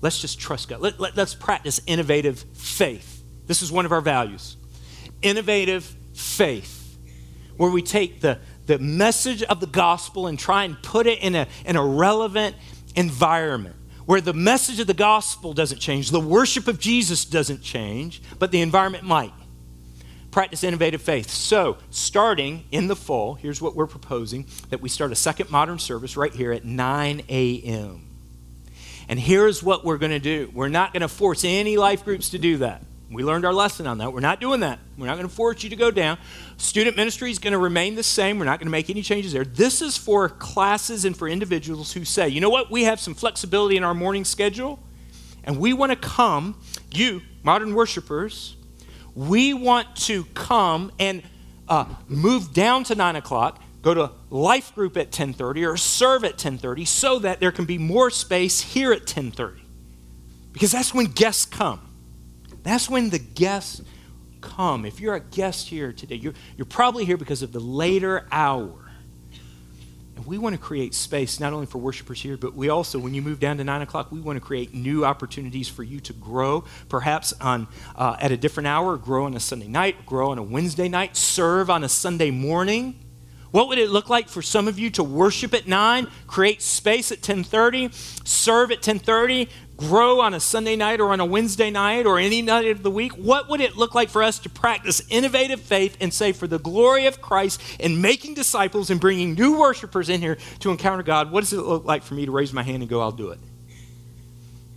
[0.01, 0.81] Let's just trust God.
[0.81, 3.23] Let, let, let's practice innovative faith.
[3.47, 4.57] This is one of our values.
[5.21, 6.97] Innovative faith,
[7.55, 8.37] where we take the,
[8.67, 12.55] the message of the gospel and try and put it in a, in a relevant
[12.95, 13.75] environment
[14.05, 18.51] where the message of the gospel doesn't change, the worship of Jesus doesn't change, but
[18.51, 19.33] the environment might.
[20.31, 21.29] Practice innovative faith.
[21.29, 25.79] So, starting in the fall, here's what we're proposing that we start a second modern
[25.79, 28.07] service right here at 9 a.m.
[29.09, 32.29] And here's what we're going to do we're not going to force any life groups
[32.29, 32.83] to do that.
[33.09, 34.11] We learned our lesson on that.
[34.11, 34.79] We're not doing that.
[34.97, 36.17] We're not going to force you to go down.
[36.57, 38.37] Student ministry is going to remain the same.
[38.37, 39.45] We're not going to make any changes there.
[39.45, 43.13] This is for classes and for individuals who say, you know what, we have some
[43.13, 44.79] flexibility in our morning schedule,
[45.45, 46.59] and we want to come,
[46.91, 48.57] you, modern worshipers,
[49.15, 51.23] we want to come and
[51.69, 56.37] uh, move down to 9 o'clock go to life group at 10.30 or serve at
[56.37, 59.61] 10.30 so that there can be more space here at 10.30
[60.51, 61.86] because that's when guests come
[62.67, 63.81] that's when the guests
[64.41, 68.27] come if you're a guest here today you're, you're probably here because of the later
[68.31, 68.87] hour
[70.17, 73.13] and we want to create space not only for worshipers here, but we also, when
[73.13, 76.13] you move down to 9 o'clock, we want to create new opportunities for you to
[76.13, 80.39] grow, perhaps on, uh, at a different hour, grow on a Sunday night, grow on
[80.39, 82.99] a Wednesday night, serve on a Sunday morning.
[83.51, 87.11] What would it look like for some of you to worship at 9, create space
[87.11, 87.91] at 10:30,
[88.27, 92.41] serve at 10:30, grow on a Sunday night or on a Wednesday night or any
[92.41, 93.13] night of the week?
[93.13, 96.59] What would it look like for us to practice innovative faith and say for the
[96.59, 101.31] glory of Christ and making disciples and bringing new worshipers in here to encounter God?
[101.31, 103.29] What does it look like for me to raise my hand and go, I'll do
[103.29, 103.39] it?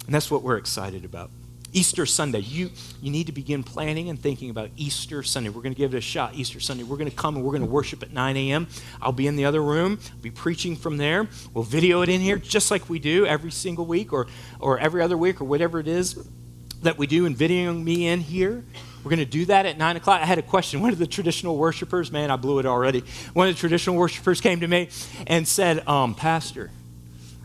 [0.06, 1.30] And that's what we're excited about.
[1.72, 2.40] Easter Sunday.
[2.40, 5.50] You, you need to begin planning and thinking about Easter Sunday.
[5.50, 6.83] We're going to give it a shot Easter Sunday.
[6.83, 8.66] We're going to come and we're going to worship at 9 a.m.
[9.00, 11.28] I'll be in the other room, I'll be preaching from there.
[11.54, 14.26] We'll video it in here just like we do every single week or,
[14.59, 16.18] or every other week or whatever it is
[16.83, 18.64] that we do in videoing me in here.
[19.02, 20.20] We're going to do that at 9 o'clock.
[20.20, 20.80] I had a question.
[20.80, 23.02] One of the traditional worshipers, man, I blew it already.
[23.33, 24.88] One of the traditional worshipers came to me
[25.26, 26.70] and said, um, Pastor,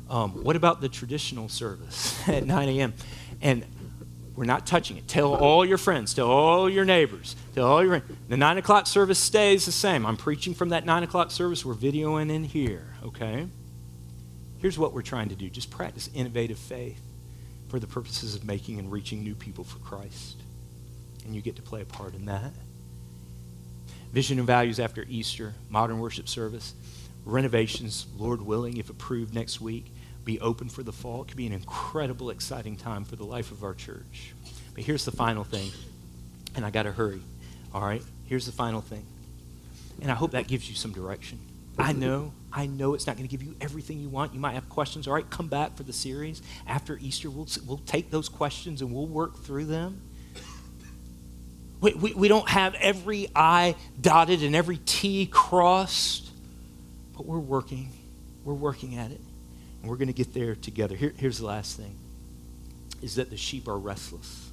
[0.09, 2.93] um, what about the traditional service at 9 a.m.?
[3.41, 3.65] And
[4.36, 5.08] we're not touching it.
[5.08, 8.04] Tell all your friends, tell all your neighbors, tell all your.
[8.28, 10.06] The nine o'clock service stays the same.
[10.06, 11.65] I'm preaching from that nine o'clock service.
[11.65, 13.48] We're videoing in here, okay?
[14.58, 17.02] Here's what we're trying to do just practice innovative faith
[17.69, 20.38] for the purposes of making and reaching new people for Christ.
[21.26, 22.52] And you get to play a part in that.
[24.12, 26.74] Vision and values after Easter, modern worship service,
[27.26, 29.91] renovations, Lord willing, if approved next week
[30.25, 31.21] be open for the fall.
[31.21, 34.33] It could be an incredible, exciting time for the life of our church.
[34.73, 35.71] But here's the final thing,
[36.55, 37.21] and I got to hurry.
[37.73, 38.01] All right?
[38.25, 39.05] Here's the final thing.
[40.01, 41.39] And I hope that gives you some direction.
[41.77, 44.33] I know, I know it's not going to give you everything you want.
[44.33, 45.07] You might have questions.
[45.07, 46.41] All right, come back for the series.
[46.67, 50.01] After Easter, we'll, we'll take those questions and we'll work through them.
[51.81, 56.29] We, we, we don't have every I dotted and every T crossed,
[57.15, 57.91] but we're working.
[58.45, 59.21] We're working at it.
[59.86, 60.95] And we're going to get there together.
[60.95, 61.95] Here, here's the last thing
[63.04, 64.50] is that the sheep are restless.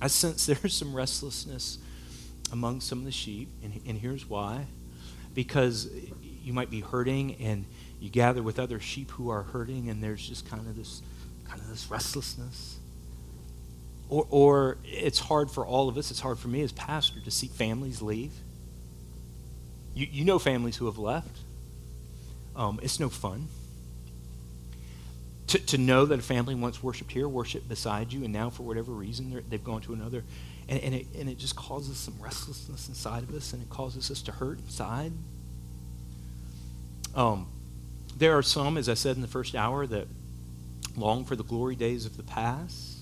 [0.00, 1.78] I sense there's some restlessness
[2.50, 4.66] among some of the sheep, and, and here's why.
[5.34, 5.88] Because
[6.42, 7.64] you might be hurting and
[8.00, 11.00] you gather with other sheep who are hurting, and there's just kind of this
[11.48, 12.76] kind of this restlessness.
[14.08, 17.30] Or, or it's hard for all of us, it's hard for me as pastor to
[17.30, 18.32] see families leave.
[19.94, 21.38] You, you know families who have left.
[22.54, 23.48] Um, it's no fun.
[25.48, 28.62] To, to know that a family once worshiped here, worshiped beside you, and now for
[28.62, 30.24] whatever reason they've gone to another,
[30.68, 34.10] and, and, it, and it just causes some restlessness inside of us, and it causes
[34.10, 35.12] us to hurt inside.
[37.14, 37.48] Um,
[38.16, 40.06] there are some, as I said in the first hour, that
[40.96, 42.98] long for the glory days of the past.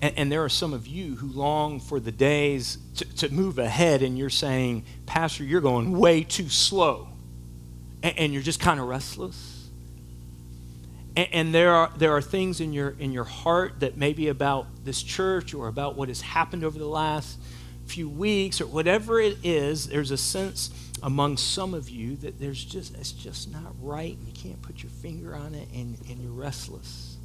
[0.00, 3.58] And, and, there are some of you who long for the days to, to move
[3.58, 7.08] ahead, and you're saying, Pastor, you're going way too slow
[8.02, 9.68] and, and you're just kind of restless.
[11.16, 14.66] And, and, there are there are things in your in your heart that maybe about
[14.84, 17.38] this church or about what has happened over the last
[17.86, 19.88] few weeks or whatever it is.
[19.88, 20.70] There's a sense
[21.02, 24.82] among some of you that there's just it's just not right, and you can't put
[24.82, 27.16] your finger on it, and, and you're restless.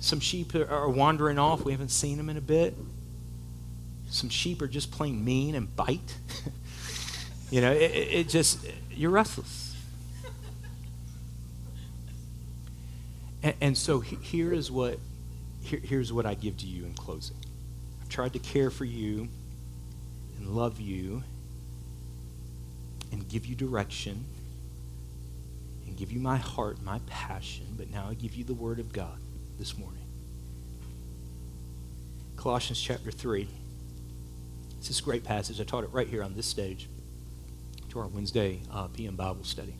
[0.00, 1.64] Some sheep are wandering off.
[1.64, 2.74] We haven't seen them in a bit.
[4.10, 6.16] Some sheep are just plain mean and bite.
[7.50, 9.67] you know, it, it just, you're restless.
[13.42, 14.98] And, and so here is what
[15.62, 17.36] here, here's what I give to you in closing.
[18.00, 19.28] I've tried to care for you
[20.38, 21.22] and love you
[23.12, 24.24] and give you direction
[25.86, 28.92] and give you my heart, my passion, but now I give you the word of
[28.92, 29.18] God
[29.58, 30.02] this morning.
[32.36, 33.48] Colossians chapter 3.
[34.78, 35.60] It's this great passage.
[35.60, 36.88] I taught it right here on this stage.
[37.90, 39.74] to our Wednesday uh, PM Bible study.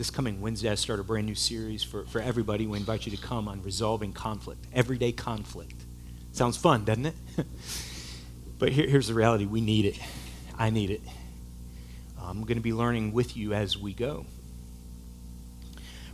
[0.00, 2.66] This coming Wednesday, I start a brand new series for, for everybody.
[2.66, 5.74] We invite you to come on resolving conflict, everyday conflict.
[6.32, 7.14] Sounds fun, doesn't it?
[8.58, 9.98] but here, here's the reality we need it.
[10.58, 11.02] I need it.
[12.18, 14.24] I'm going to be learning with you as we go.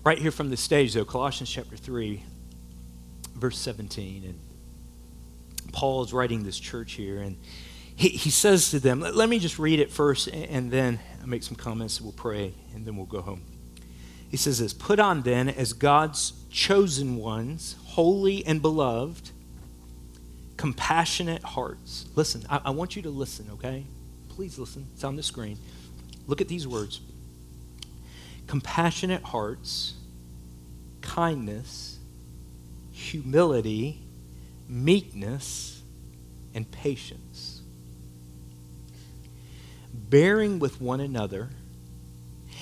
[0.03, 2.24] Right here from the stage, though, Colossians chapter 3,
[3.37, 4.24] verse 17.
[4.24, 7.37] And Paul is writing this church here, and
[7.95, 10.99] he, he says to them, let, let me just read it first, and, and then
[11.20, 13.43] I'll make some comments, we'll pray, and then we'll go home.
[14.31, 19.31] He says this Put on then as God's chosen ones, holy and beloved,
[20.57, 22.07] compassionate hearts.
[22.14, 23.85] Listen, I, I want you to listen, okay?
[24.29, 24.87] Please listen.
[24.95, 25.59] It's on the screen.
[26.27, 27.01] Look at these words
[28.47, 29.95] compassionate hearts,
[31.01, 31.99] kindness,
[32.93, 34.01] humility,
[34.68, 35.83] meekness,
[36.55, 37.62] and patience.
[39.93, 41.51] Bearing with one another.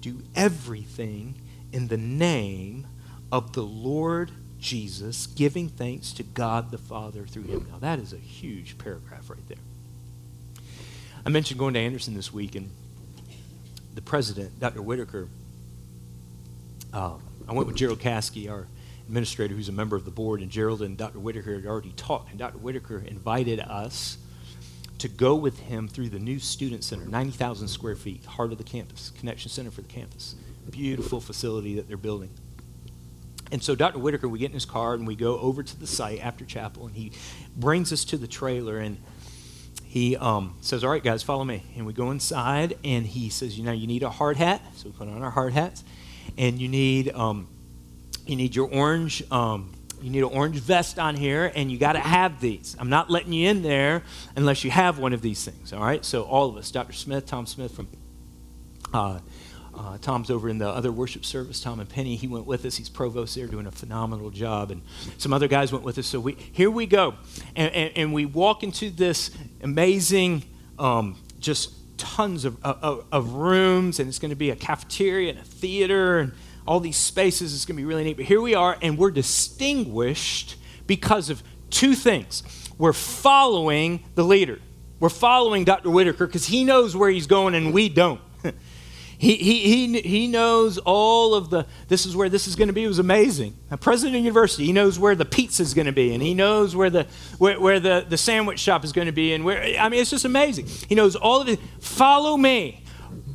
[0.00, 1.34] do everything
[1.72, 2.86] in the name
[3.30, 7.66] of the Lord Jesus, giving thanks to God the Father through him.
[7.70, 9.58] Now, that is a huge paragraph right there.
[11.24, 12.70] I mentioned going to Anderson this week, and
[13.94, 14.82] the president, Dr.
[14.82, 15.28] Whitaker,
[16.92, 18.66] um, I went with Gerald Kasky, our
[19.06, 21.18] administrator, who's a member of the board, and Gerald and Dr.
[21.18, 22.58] Whitaker had already talked, and Dr.
[22.58, 24.18] Whitaker invited us
[24.98, 28.64] to go with him through the new student center, 90,000 square feet, heart of the
[28.64, 30.34] campus, connection center for the campus.
[30.70, 32.30] Beautiful facility that they're building.
[33.50, 33.98] And so Dr.
[33.98, 36.86] Whitaker, we get in his car and we go over to the site after chapel,
[36.86, 37.12] and he
[37.56, 38.98] brings us to the trailer and
[39.84, 41.62] he um, says, All right, guys, follow me.
[41.74, 44.60] And we go inside, and he says, You know, you need a hard hat.
[44.74, 45.82] So we put on our hard hats
[46.36, 47.48] and you need um,
[48.26, 49.72] you need your orange um,
[50.02, 53.10] you need an orange vest on here and you got to have these i'm not
[53.10, 54.02] letting you in there
[54.36, 57.26] unless you have one of these things all right so all of us dr smith
[57.26, 57.88] tom smith from
[58.92, 59.18] uh,
[59.78, 61.60] uh, Tom's over in the other worship service.
[61.60, 62.76] Tom and Penny, he went with us.
[62.76, 64.82] He's provost there, doing a phenomenal job, and
[65.18, 66.06] some other guys went with us.
[66.06, 67.14] So we here we go,
[67.54, 69.30] and, and, and we walk into this
[69.62, 70.42] amazing,
[70.80, 75.38] um, just tons of, of, of rooms, and it's going to be a cafeteria and
[75.38, 76.32] a theater and
[76.68, 77.54] all these spaces.
[77.54, 78.18] It's going to be really neat.
[78.18, 80.56] But here we are, and we're distinguished
[80.86, 82.42] because of two things.
[82.76, 84.60] We're following the leader.
[85.00, 85.90] We're following Dr.
[85.90, 88.20] Whitaker because he knows where he's going and we don't.
[89.20, 92.72] He, he, he, he knows all of the, this is where this is going to
[92.72, 92.84] be.
[92.84, 93.56] It was amazing.
[93.68, 96.34] A president of university, he knows where the pizza is going to be, and he
[96.34, 99.60] knows where the, where, where the, the sandwich shop is going to be, and where,
[99.76, 100.68] I mean, it's just amazing.
[100.88, 101.58] He knows all of it.
[101.80, 102.84] Follow me.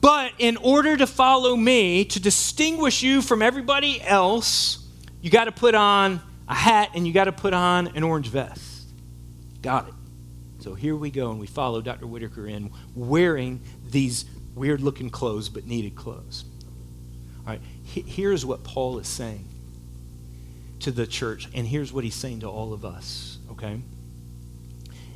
[0.03, 4.85] But in order to follow me, to distinguish you from everybody else,
[5.21, 8.27] you got to put on a hat and you got to put on an orange
[8.27, 8.85] vest.
[9.61, 9.93] Got it.
[10.59, 12.05] So here we go, and we follow Dr.
[12.05, 14.25] Whitaker in wearing these
[14.55, 16.43] weird looking clothes, but needed clothes.
[17.47, 19.47] All right, here's what Paul is saying
[20.81, 23.79] to the church, and here's what he's saying to all of us, okay?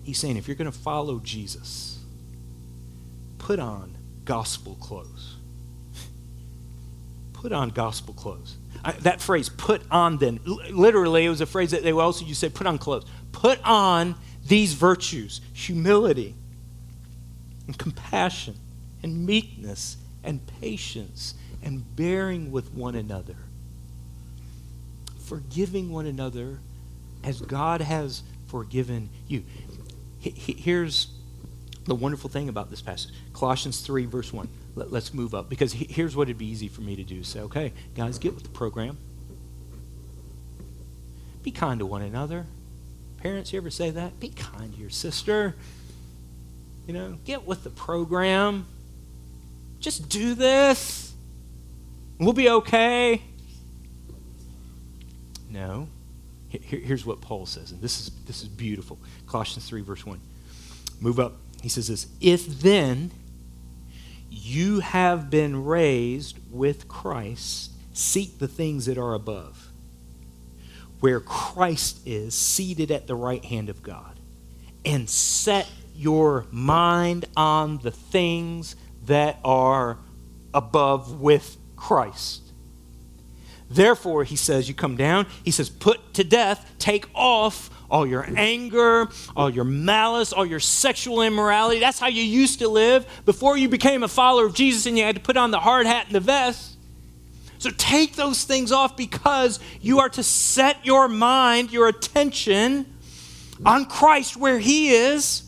[0.03, 1.99] He's saying if you're going to follow Jesus,
[3.37, 3.96] put on
[4.27, 5.35] gospel clothes.
[7.33, 8.57] put on gospel clothes.
[8.83, 12.25] I, that phrase, put on then, literally, it was a phrase that they would also
[12.25, 13.05] use, say, put on clothes.
[13.31, 14.15] Put on
[14.45, 16.35] these virtues humility
[17.65, 18.55] and compassion
[19.01, 23.37] and meekness and patience and bearing with one another,
[25.19, 26.59] forgiving one another
[27.23, 29.43] as God has forgiven you.
[30.19, 31.07] Here's
[31.87, 34.47] the wonderful thing about this passage Colossians 3, verse 1.
[34.75, 37.39] Let, us move up because here's what it'd be easy for me to do say,
[37.41, 38.97] okay, guys, get with the program.
[41.41, 42.45] Be kind to one another.
[43.17, 44.19] Parents, you ever say that?
[44.19, 45.55] Be kind to your sister.
[46.85, 48.67] You know, get with the program.
[49.79, 51.13] Just do this.
[52.19, 53.21] We'll be okay.
[55.49, 55.87] No.
[56.49, 58.97] Here, here's what Paul says, and this is, this is beautiful.
[59.27, 60.19] Colossians 3, verse 1.
[61.01, 61.33] Move up.
[61.67, 63.11] He says this If then
[64.29, 69.67] you have been raised with Christ, seek the things that are above,
[71.01, 74.17] where Christ is seated at the right hand of God,
[74.85, 79.97] and set your mind on the things that are
[80.53, 82.46] above with Christ.
[83.69, 88.25] Therefore, he says, you come down, he says, put to death, take off all your
[88.35, 91.79] anger, all your malice, all your sexual immorality.
[91.79, 95.03] That's how you used to live before you became a follower of Jesus and you
[95.03, 96.75] had to put on the hard hat and the vest.
[97.59, 102.85] So take those things off because you are to set your mind, your attention
[103.65, 105.43] on Christ where He is.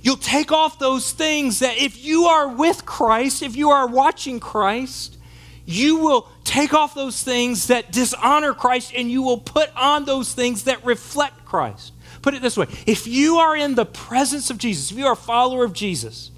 [0.00, 4.38] You'll take off those things that if you are with Christ, if you are watching
[4.38, 5.16] Christ,
[5.64, 10.32] you will take off those things that dishonor Christ and you will put on those
[10.32, 11.92] things that reflect Christ.
[12.22, 15.12] Put it this way if you are in the presence of Jesus, if you are
[15.12, 16.30] a follower of Jesus,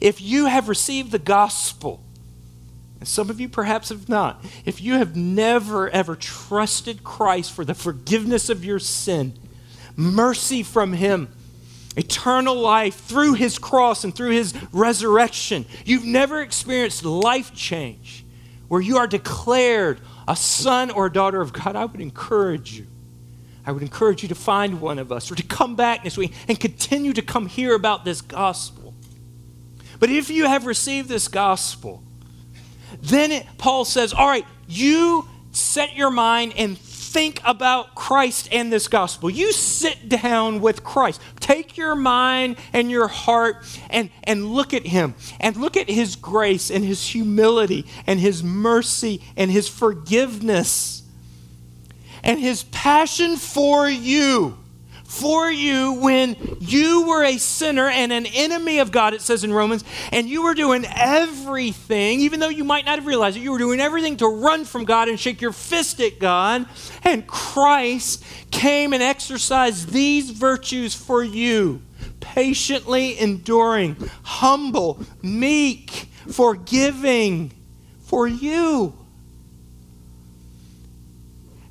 [0.00, 2.02] if you have received the gospel,
[2.98, 7.64] and some of you perhaps have not, if you have never ever trusted Christ for
[7.64, 9.34] the forgiveness of your sin,
[9.96, 11.28] mercy from Him,
[11.96, 18.24] eternal life through His cross and through His resurrection, you've never experienced life change
[18.68, 22.86] where you are declared a son or a daughter of God, I would encourage you.
[23.66, 26.32] I would encourage you to find one of us or to come back this week
[26.48, 28.94] and continue to come hear about this gospel.
[30.00, 32.02] But if you have received this gospel,
[33.02, 36.78] then it, Paul says, All right, you set your mind and
[37.08, 39.30] think about Christ and this gospel.
[39.30, 41.20] You sit down with Christ.
[41.40, 46.16] Take your mind and your heart and, and look at him and look at his
[46.16, 51.02] grace and his humility and his mercy and his forgiveness
[52.22, 54.58] and his passion for you
[55.08, 59.52] for you when you were a sinner and an enemy of God, it says in
[59.52, 59.82] Romans,
[60.12, 63.58] and you were doing everything, even though you might not have realized it, you were
[63.58, 66.66] doing everything to run from God and shake your fist at God.
[67.04, 71.82] And Christ came and exercised these virtues for you
[72.20, 75.90] patiently enduring, humble, meek,
[76.28, 77.50] forgiving
[78.00, 78.92] for you.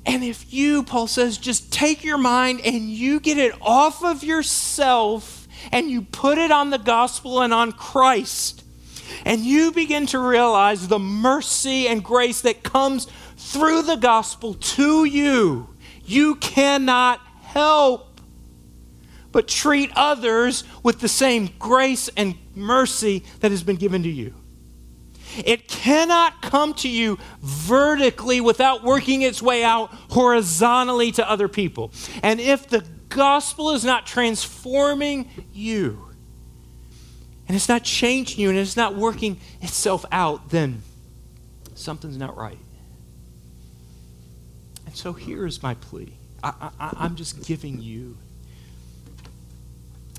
[0.08, 4.24] And if you, Paul says, just take your mind and you get it off of
[4.24, 8.64] yourself and you put it on the gospel and on Christ,
[9.26, 13.06] and you begin to realize the mercy and grace that comes
[13.36, 15.68] through the gospel to you,
[16.06, 18.22] you cannot help
[19.30, 24.34] but treat others with the same grace and mercy that has been given to you.
[25.44, 31.92] It cannot come to you vertically without working its way out horizontally to other people.
[32.22, 36.08] And if the gospel is not transforming you,
[37.46, 40.82] and it's not changing you, and it's not working itself out, then
[41.74, 42.58] something's not right.
[44.86, 48.16] And so here's my plea I, I, I'm just giving you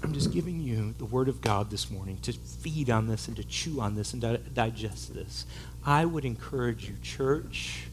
[0.01, 3.35] I'm just giving you the Word of God this morning to feed on this and
[3.37, 5.45] to chew on this and di- digest this.
[5.85, 7.87] I would encourage you, church,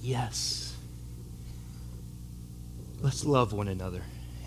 [0.00, 0.74] yes,
[3.00, 4.02] let's love one another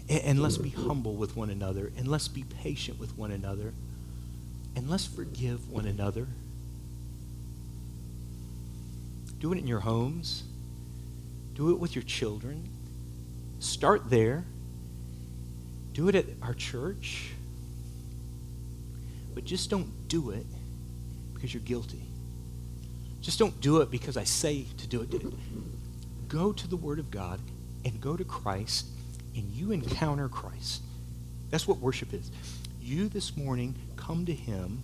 [0.10, 3.74] and, and let's be humble with one another and let's be patient with one another
[4.76, 6.28] and let's forgive one another.
[9.40, 10.44] Do it in your homes,
[11.56, 12.68] do it with your children.
[13.60, 14.46] Start there.
[15.94, 17.32] Do it at our church.
[19.34, 20.46] But just don't do it
[21.34, 22.04] because you're guilty.
[23.22, 25.10] Just don't do it because I say to do it.
[26.28, 27.40] Go to the Word of God
[27.86, 28.88] and go to Christ
[29.36, 30.82] and you encounter Christ.
[31.50, 32.32] That's what worship is.
[32.82, 34.84] You this morning come to Him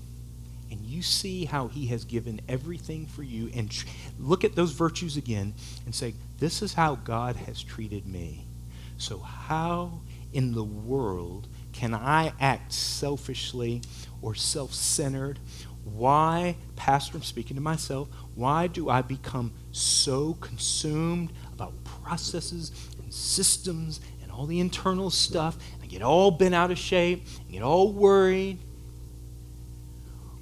[0.72, 3.88] and you see how He has given everything for you and tr-
[4.20, 5.54] look at those virtues again
[5.86, 8.46] and say, This is how God has treated me.
[8.98, 10.00] So, how
[10.36, 13.82] in the world can I act selfishly
[14.22, 15.40] or self centered?
[15.84, 22.72] Why, Pastor, I'm speaking to myself, why do I become so consumed about processes
[23.02, 25.58] and systems and all the internal stuff?
[25.84, 28.58] I get all bent out of shape and get all worried.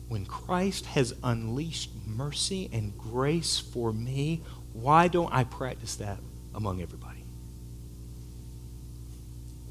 [0.08, 6.20] When Christ has unleashed mercy and grace for me, why don't I practice that
[6.54, 7.13] among everybody?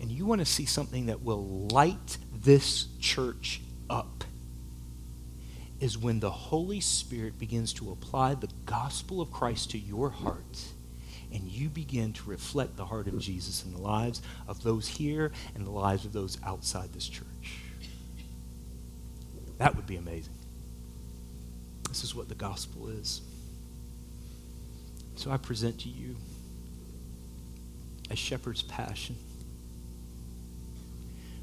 [0.03, 4.25] And you want to see something that will light this church up,
[5.81, 10.59] is when the Holy Spirit begins to apply the gospel of Christ to your heart
[11.33, 15.33] and you begin to reflect the heart of Jesus in the lives of those here
[15.55, 17.57] and the lives of those outside this church.
[19.59, 20.35] That would be amazing.
[21.89, 23.23] This is what the gospel is.
[25.17, 26.17] So I present to you
[28.11, 29.17] a shepherd's passion.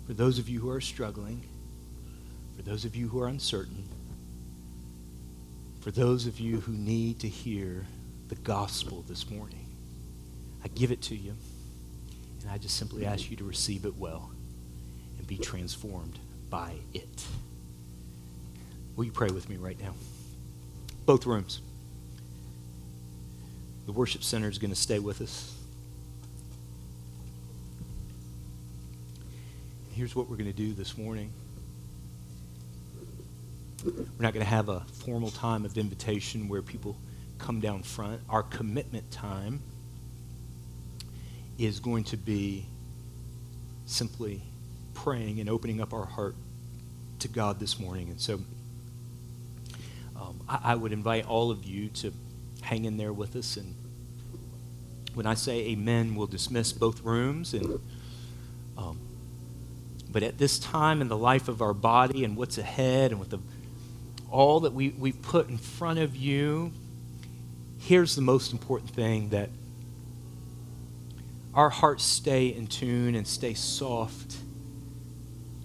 [0.10, 1.44] For those of you who are struggling,
[2.58, 3.88] for those of you who are uncertain,
[5.82, 7.86] for those of you who need to hear
[8.28, 9.68] the gospel this morning,
[10.64, 11.36] I give it to you,
[12.42, 14.32] and I just simply ask you to receive it well
[15.20, 16.18] and be transformed
[16.50, 17.28] by it.
[18.96, 19.94] Will you pray with me right now?
[21.06, 21.62] Both rooms.
[23.86, 25.59] The worship center is going to stay with us.
[30.00, 31.30] Here's what we're going to do this morning.
[33.84, 36.96] We're not going to have a formal time of invitation where people
[37.38, 38.22] come down front.
[38.30, 39.62] Our commitment time
[41.58, 42.66] is going to be
[43.88, 44.42] simply
[44.94, 46.36] praying and opening up our heart
[47.20, 48.08] to God this morning.
[48.08, 48.36] And so
[50.16, 52.14] um, I, I, would invite all of you to
[52.62, 53.58] hang in there with us.
[53.58, 53.76] And
[55.14, 57.54] when I say amen, we'll dismiss both rooms.
[57.54, 57.82] And
[58.78, 58.98] um,
[60.12, 63.30] but at this time in the life of our body and what's ahead and with
[63.30, 63.40] the
[64.32, 66.72] all that we, we put in front of you,
[67.80, 69.50] here's the most important thing that
[71.54, 74.38] our hearts stay in tune and stay soft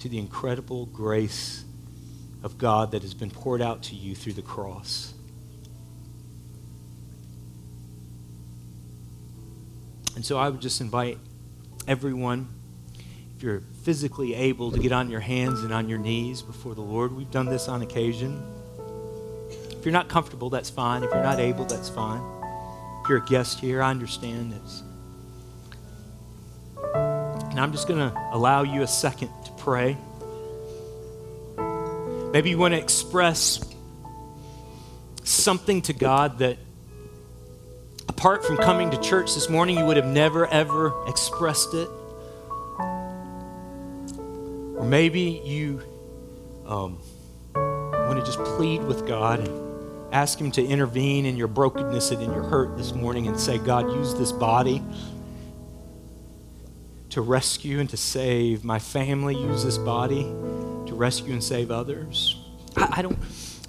[0.01, 1.65] to the incredible grace
[2.43, 5.15] of God that has been poured out to you through the cross.
[10.15, 11.19] And so I would just invite
[11.89, 12.49] everyone,
[13.45, 17.15] you're physically able, to get on your hands and on your knees before the Lord.
[17.15, 18.43] We've done this on occasion.
[19.71, 21.05] If you're not comfortable, that's fine.
[21.05, 22.23] If you're not able, that's fine.
[23.03, 24.83] If you're a guest here, I understand it's.
[26.95, 29.99] And I'm just going to allow you a second to pray.
[32.33, 33.63] Maybe you want to express
[35.23, 36.57] something to God that,
[38.09, 41.91] apart from coming to church this morning, you would have never, ever expressed it.
[44.85, 45.83] Or maybe you
[46.67, 46.99] um,
[47.55, 52.23] want to just plead with God and ask Him to intervene in your brokenness and
[52.23, 54.83] in your hurt this morning and say, God, use this body
[57.09, 59.35] to rescue and to save my family.
[59.35, 62.39] Use this body to rescue and save others.
[62.77, 63.19] I, I don't.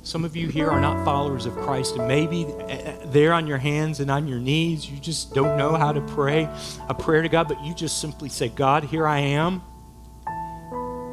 [0.03, 3.47] Some of you here are not followers of Christ, and maybe eh, eh, there on
[3.47, 6.49] your hands and on your knees, you just don't know how to pray
[6.89, 9.61] a prayer to God, but you just simply say, God, here I am.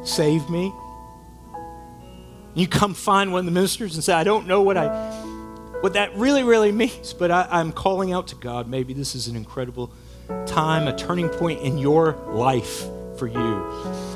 [0.03, 0.73] Save me.
[2.55, 4.87] You come find one of the ministers and say, I don't know what I
[5.81, 8.69] what that really, really means, but I, I'm calling out to God.
[8.69, 9.91] Maybe this is an incredible
[10.45, 12.85] time, a turning point in your life
[13.17, 13.63] for you.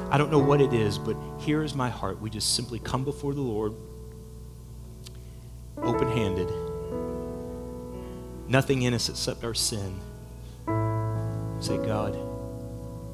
[0.09, 2.21] I don't know what it is, but here is my heart.
[2.21, 3.73] We just simply come before the Lord
[5.81, 6.49] open handed,
[8.47, 9.99] nothing in us except our sin.
[11.59, 12.17] Say, God,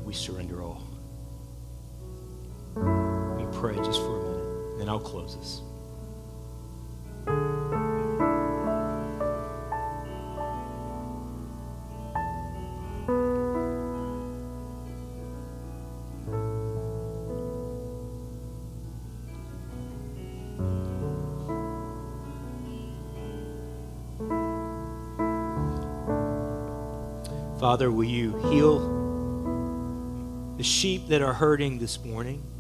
[0.04, 0.62] we surrender
[3.64, 5.62] pray just for a minute, then I'll close this.
[27.62, 28.80] Father, will you heal
[30.58, 32.53] the sheep that are hurting this morning?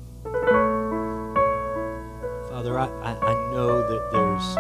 [2.63, 4.55] Father, I, I, I know that there's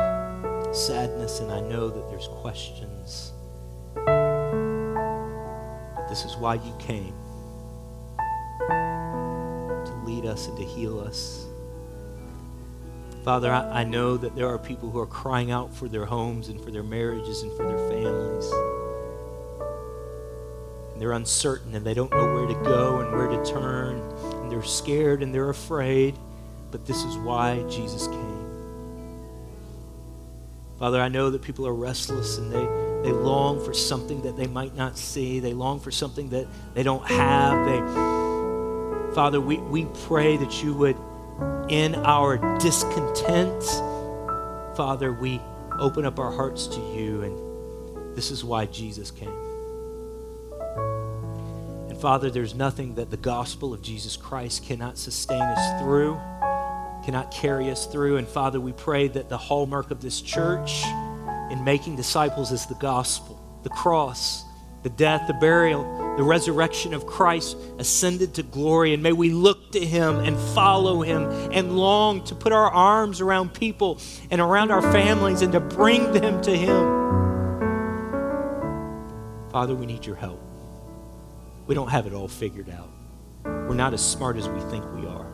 [0.77, 3.31] sadness and I know that there's questions.
[3.95, 4.03] But
[6.09, 7.13] this is why you came
[8.67, 11.45] to lead us and to heal us.
[13.23, 16.49] Father, I, I know that there are people who are crying out for their homes
[16.49, 18.51] and for their marriages and for their families
[20.97, 23.99] they're uncertain and they don't know where to go and where to turn,
[24.41, 26.15] and they're scared and they're afraid.
[26.73, 28.33] But this is why Jesus came.
[30.79, 32.65] Father, I know that people are restless and they,
[33.07, 35.39] they long for something that they might not see.
[35.39, 37.65] They long for something that they don't have.
[37.67, 40.97] They, Father, we, we pray that you would,
[41.69, 43.63] in our discontent,
[44.75, 45.39] Father, we
[45.77, 49.29] open up our hearts to you, and this is why Jesus came.
[51.89, 56.19] And Father, there's nothing that the gospel of Jesus Christ cannot sustain us through,
[57.05, 58.17] cannot carry us through.
[58.17, 60.83] And Father, we pray that the hallmark of this church
[61.51, 64.43] in making disciples is the gospel, the cross,
[64.83, 68.93] the death, the burial, the resurrection of Christ, ascended to glory.
[68.93, 73.21] And may we look to him and follow him and long to put our arms
[73.21, 73.99] around people
[74.29, 77.03] and around our families and to bring them to him.
[79.51, 80.41] Father, we need your help.
[81.67, 82.89] We don't have it all figured out.
[83.45, 85.31] We're not as smart as we think we are,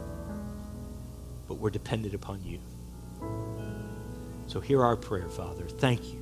[1.50, 2.60] but we're dependent upon you.
[4.46, 5.66] So hear our prayer, Father.
[5.66, 6.22] Thank you.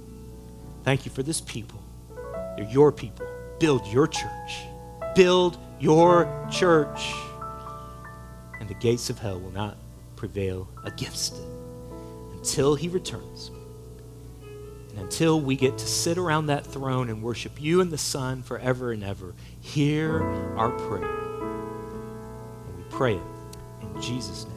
[0.84, 1.80] Thank you for this people.
[2.56, 3.28] They're your people.
[3.60, 4.64] Build your church.
[5.16, 7.12] Build your church.
[8.60, 9.78] And the gates of hell will not
[10.16, 11.46] prevail against it
[12.34, 13.52] until he returns.
[14.92, 18.44] And until we get to sit around that throne and worship you and the Son
[18.44, 20.24] forever and ever, hear
[20.56, 21.04] our prayer.
[21.04, 23.22] And we pray it
[23.82, 24.57] in Jesus' name.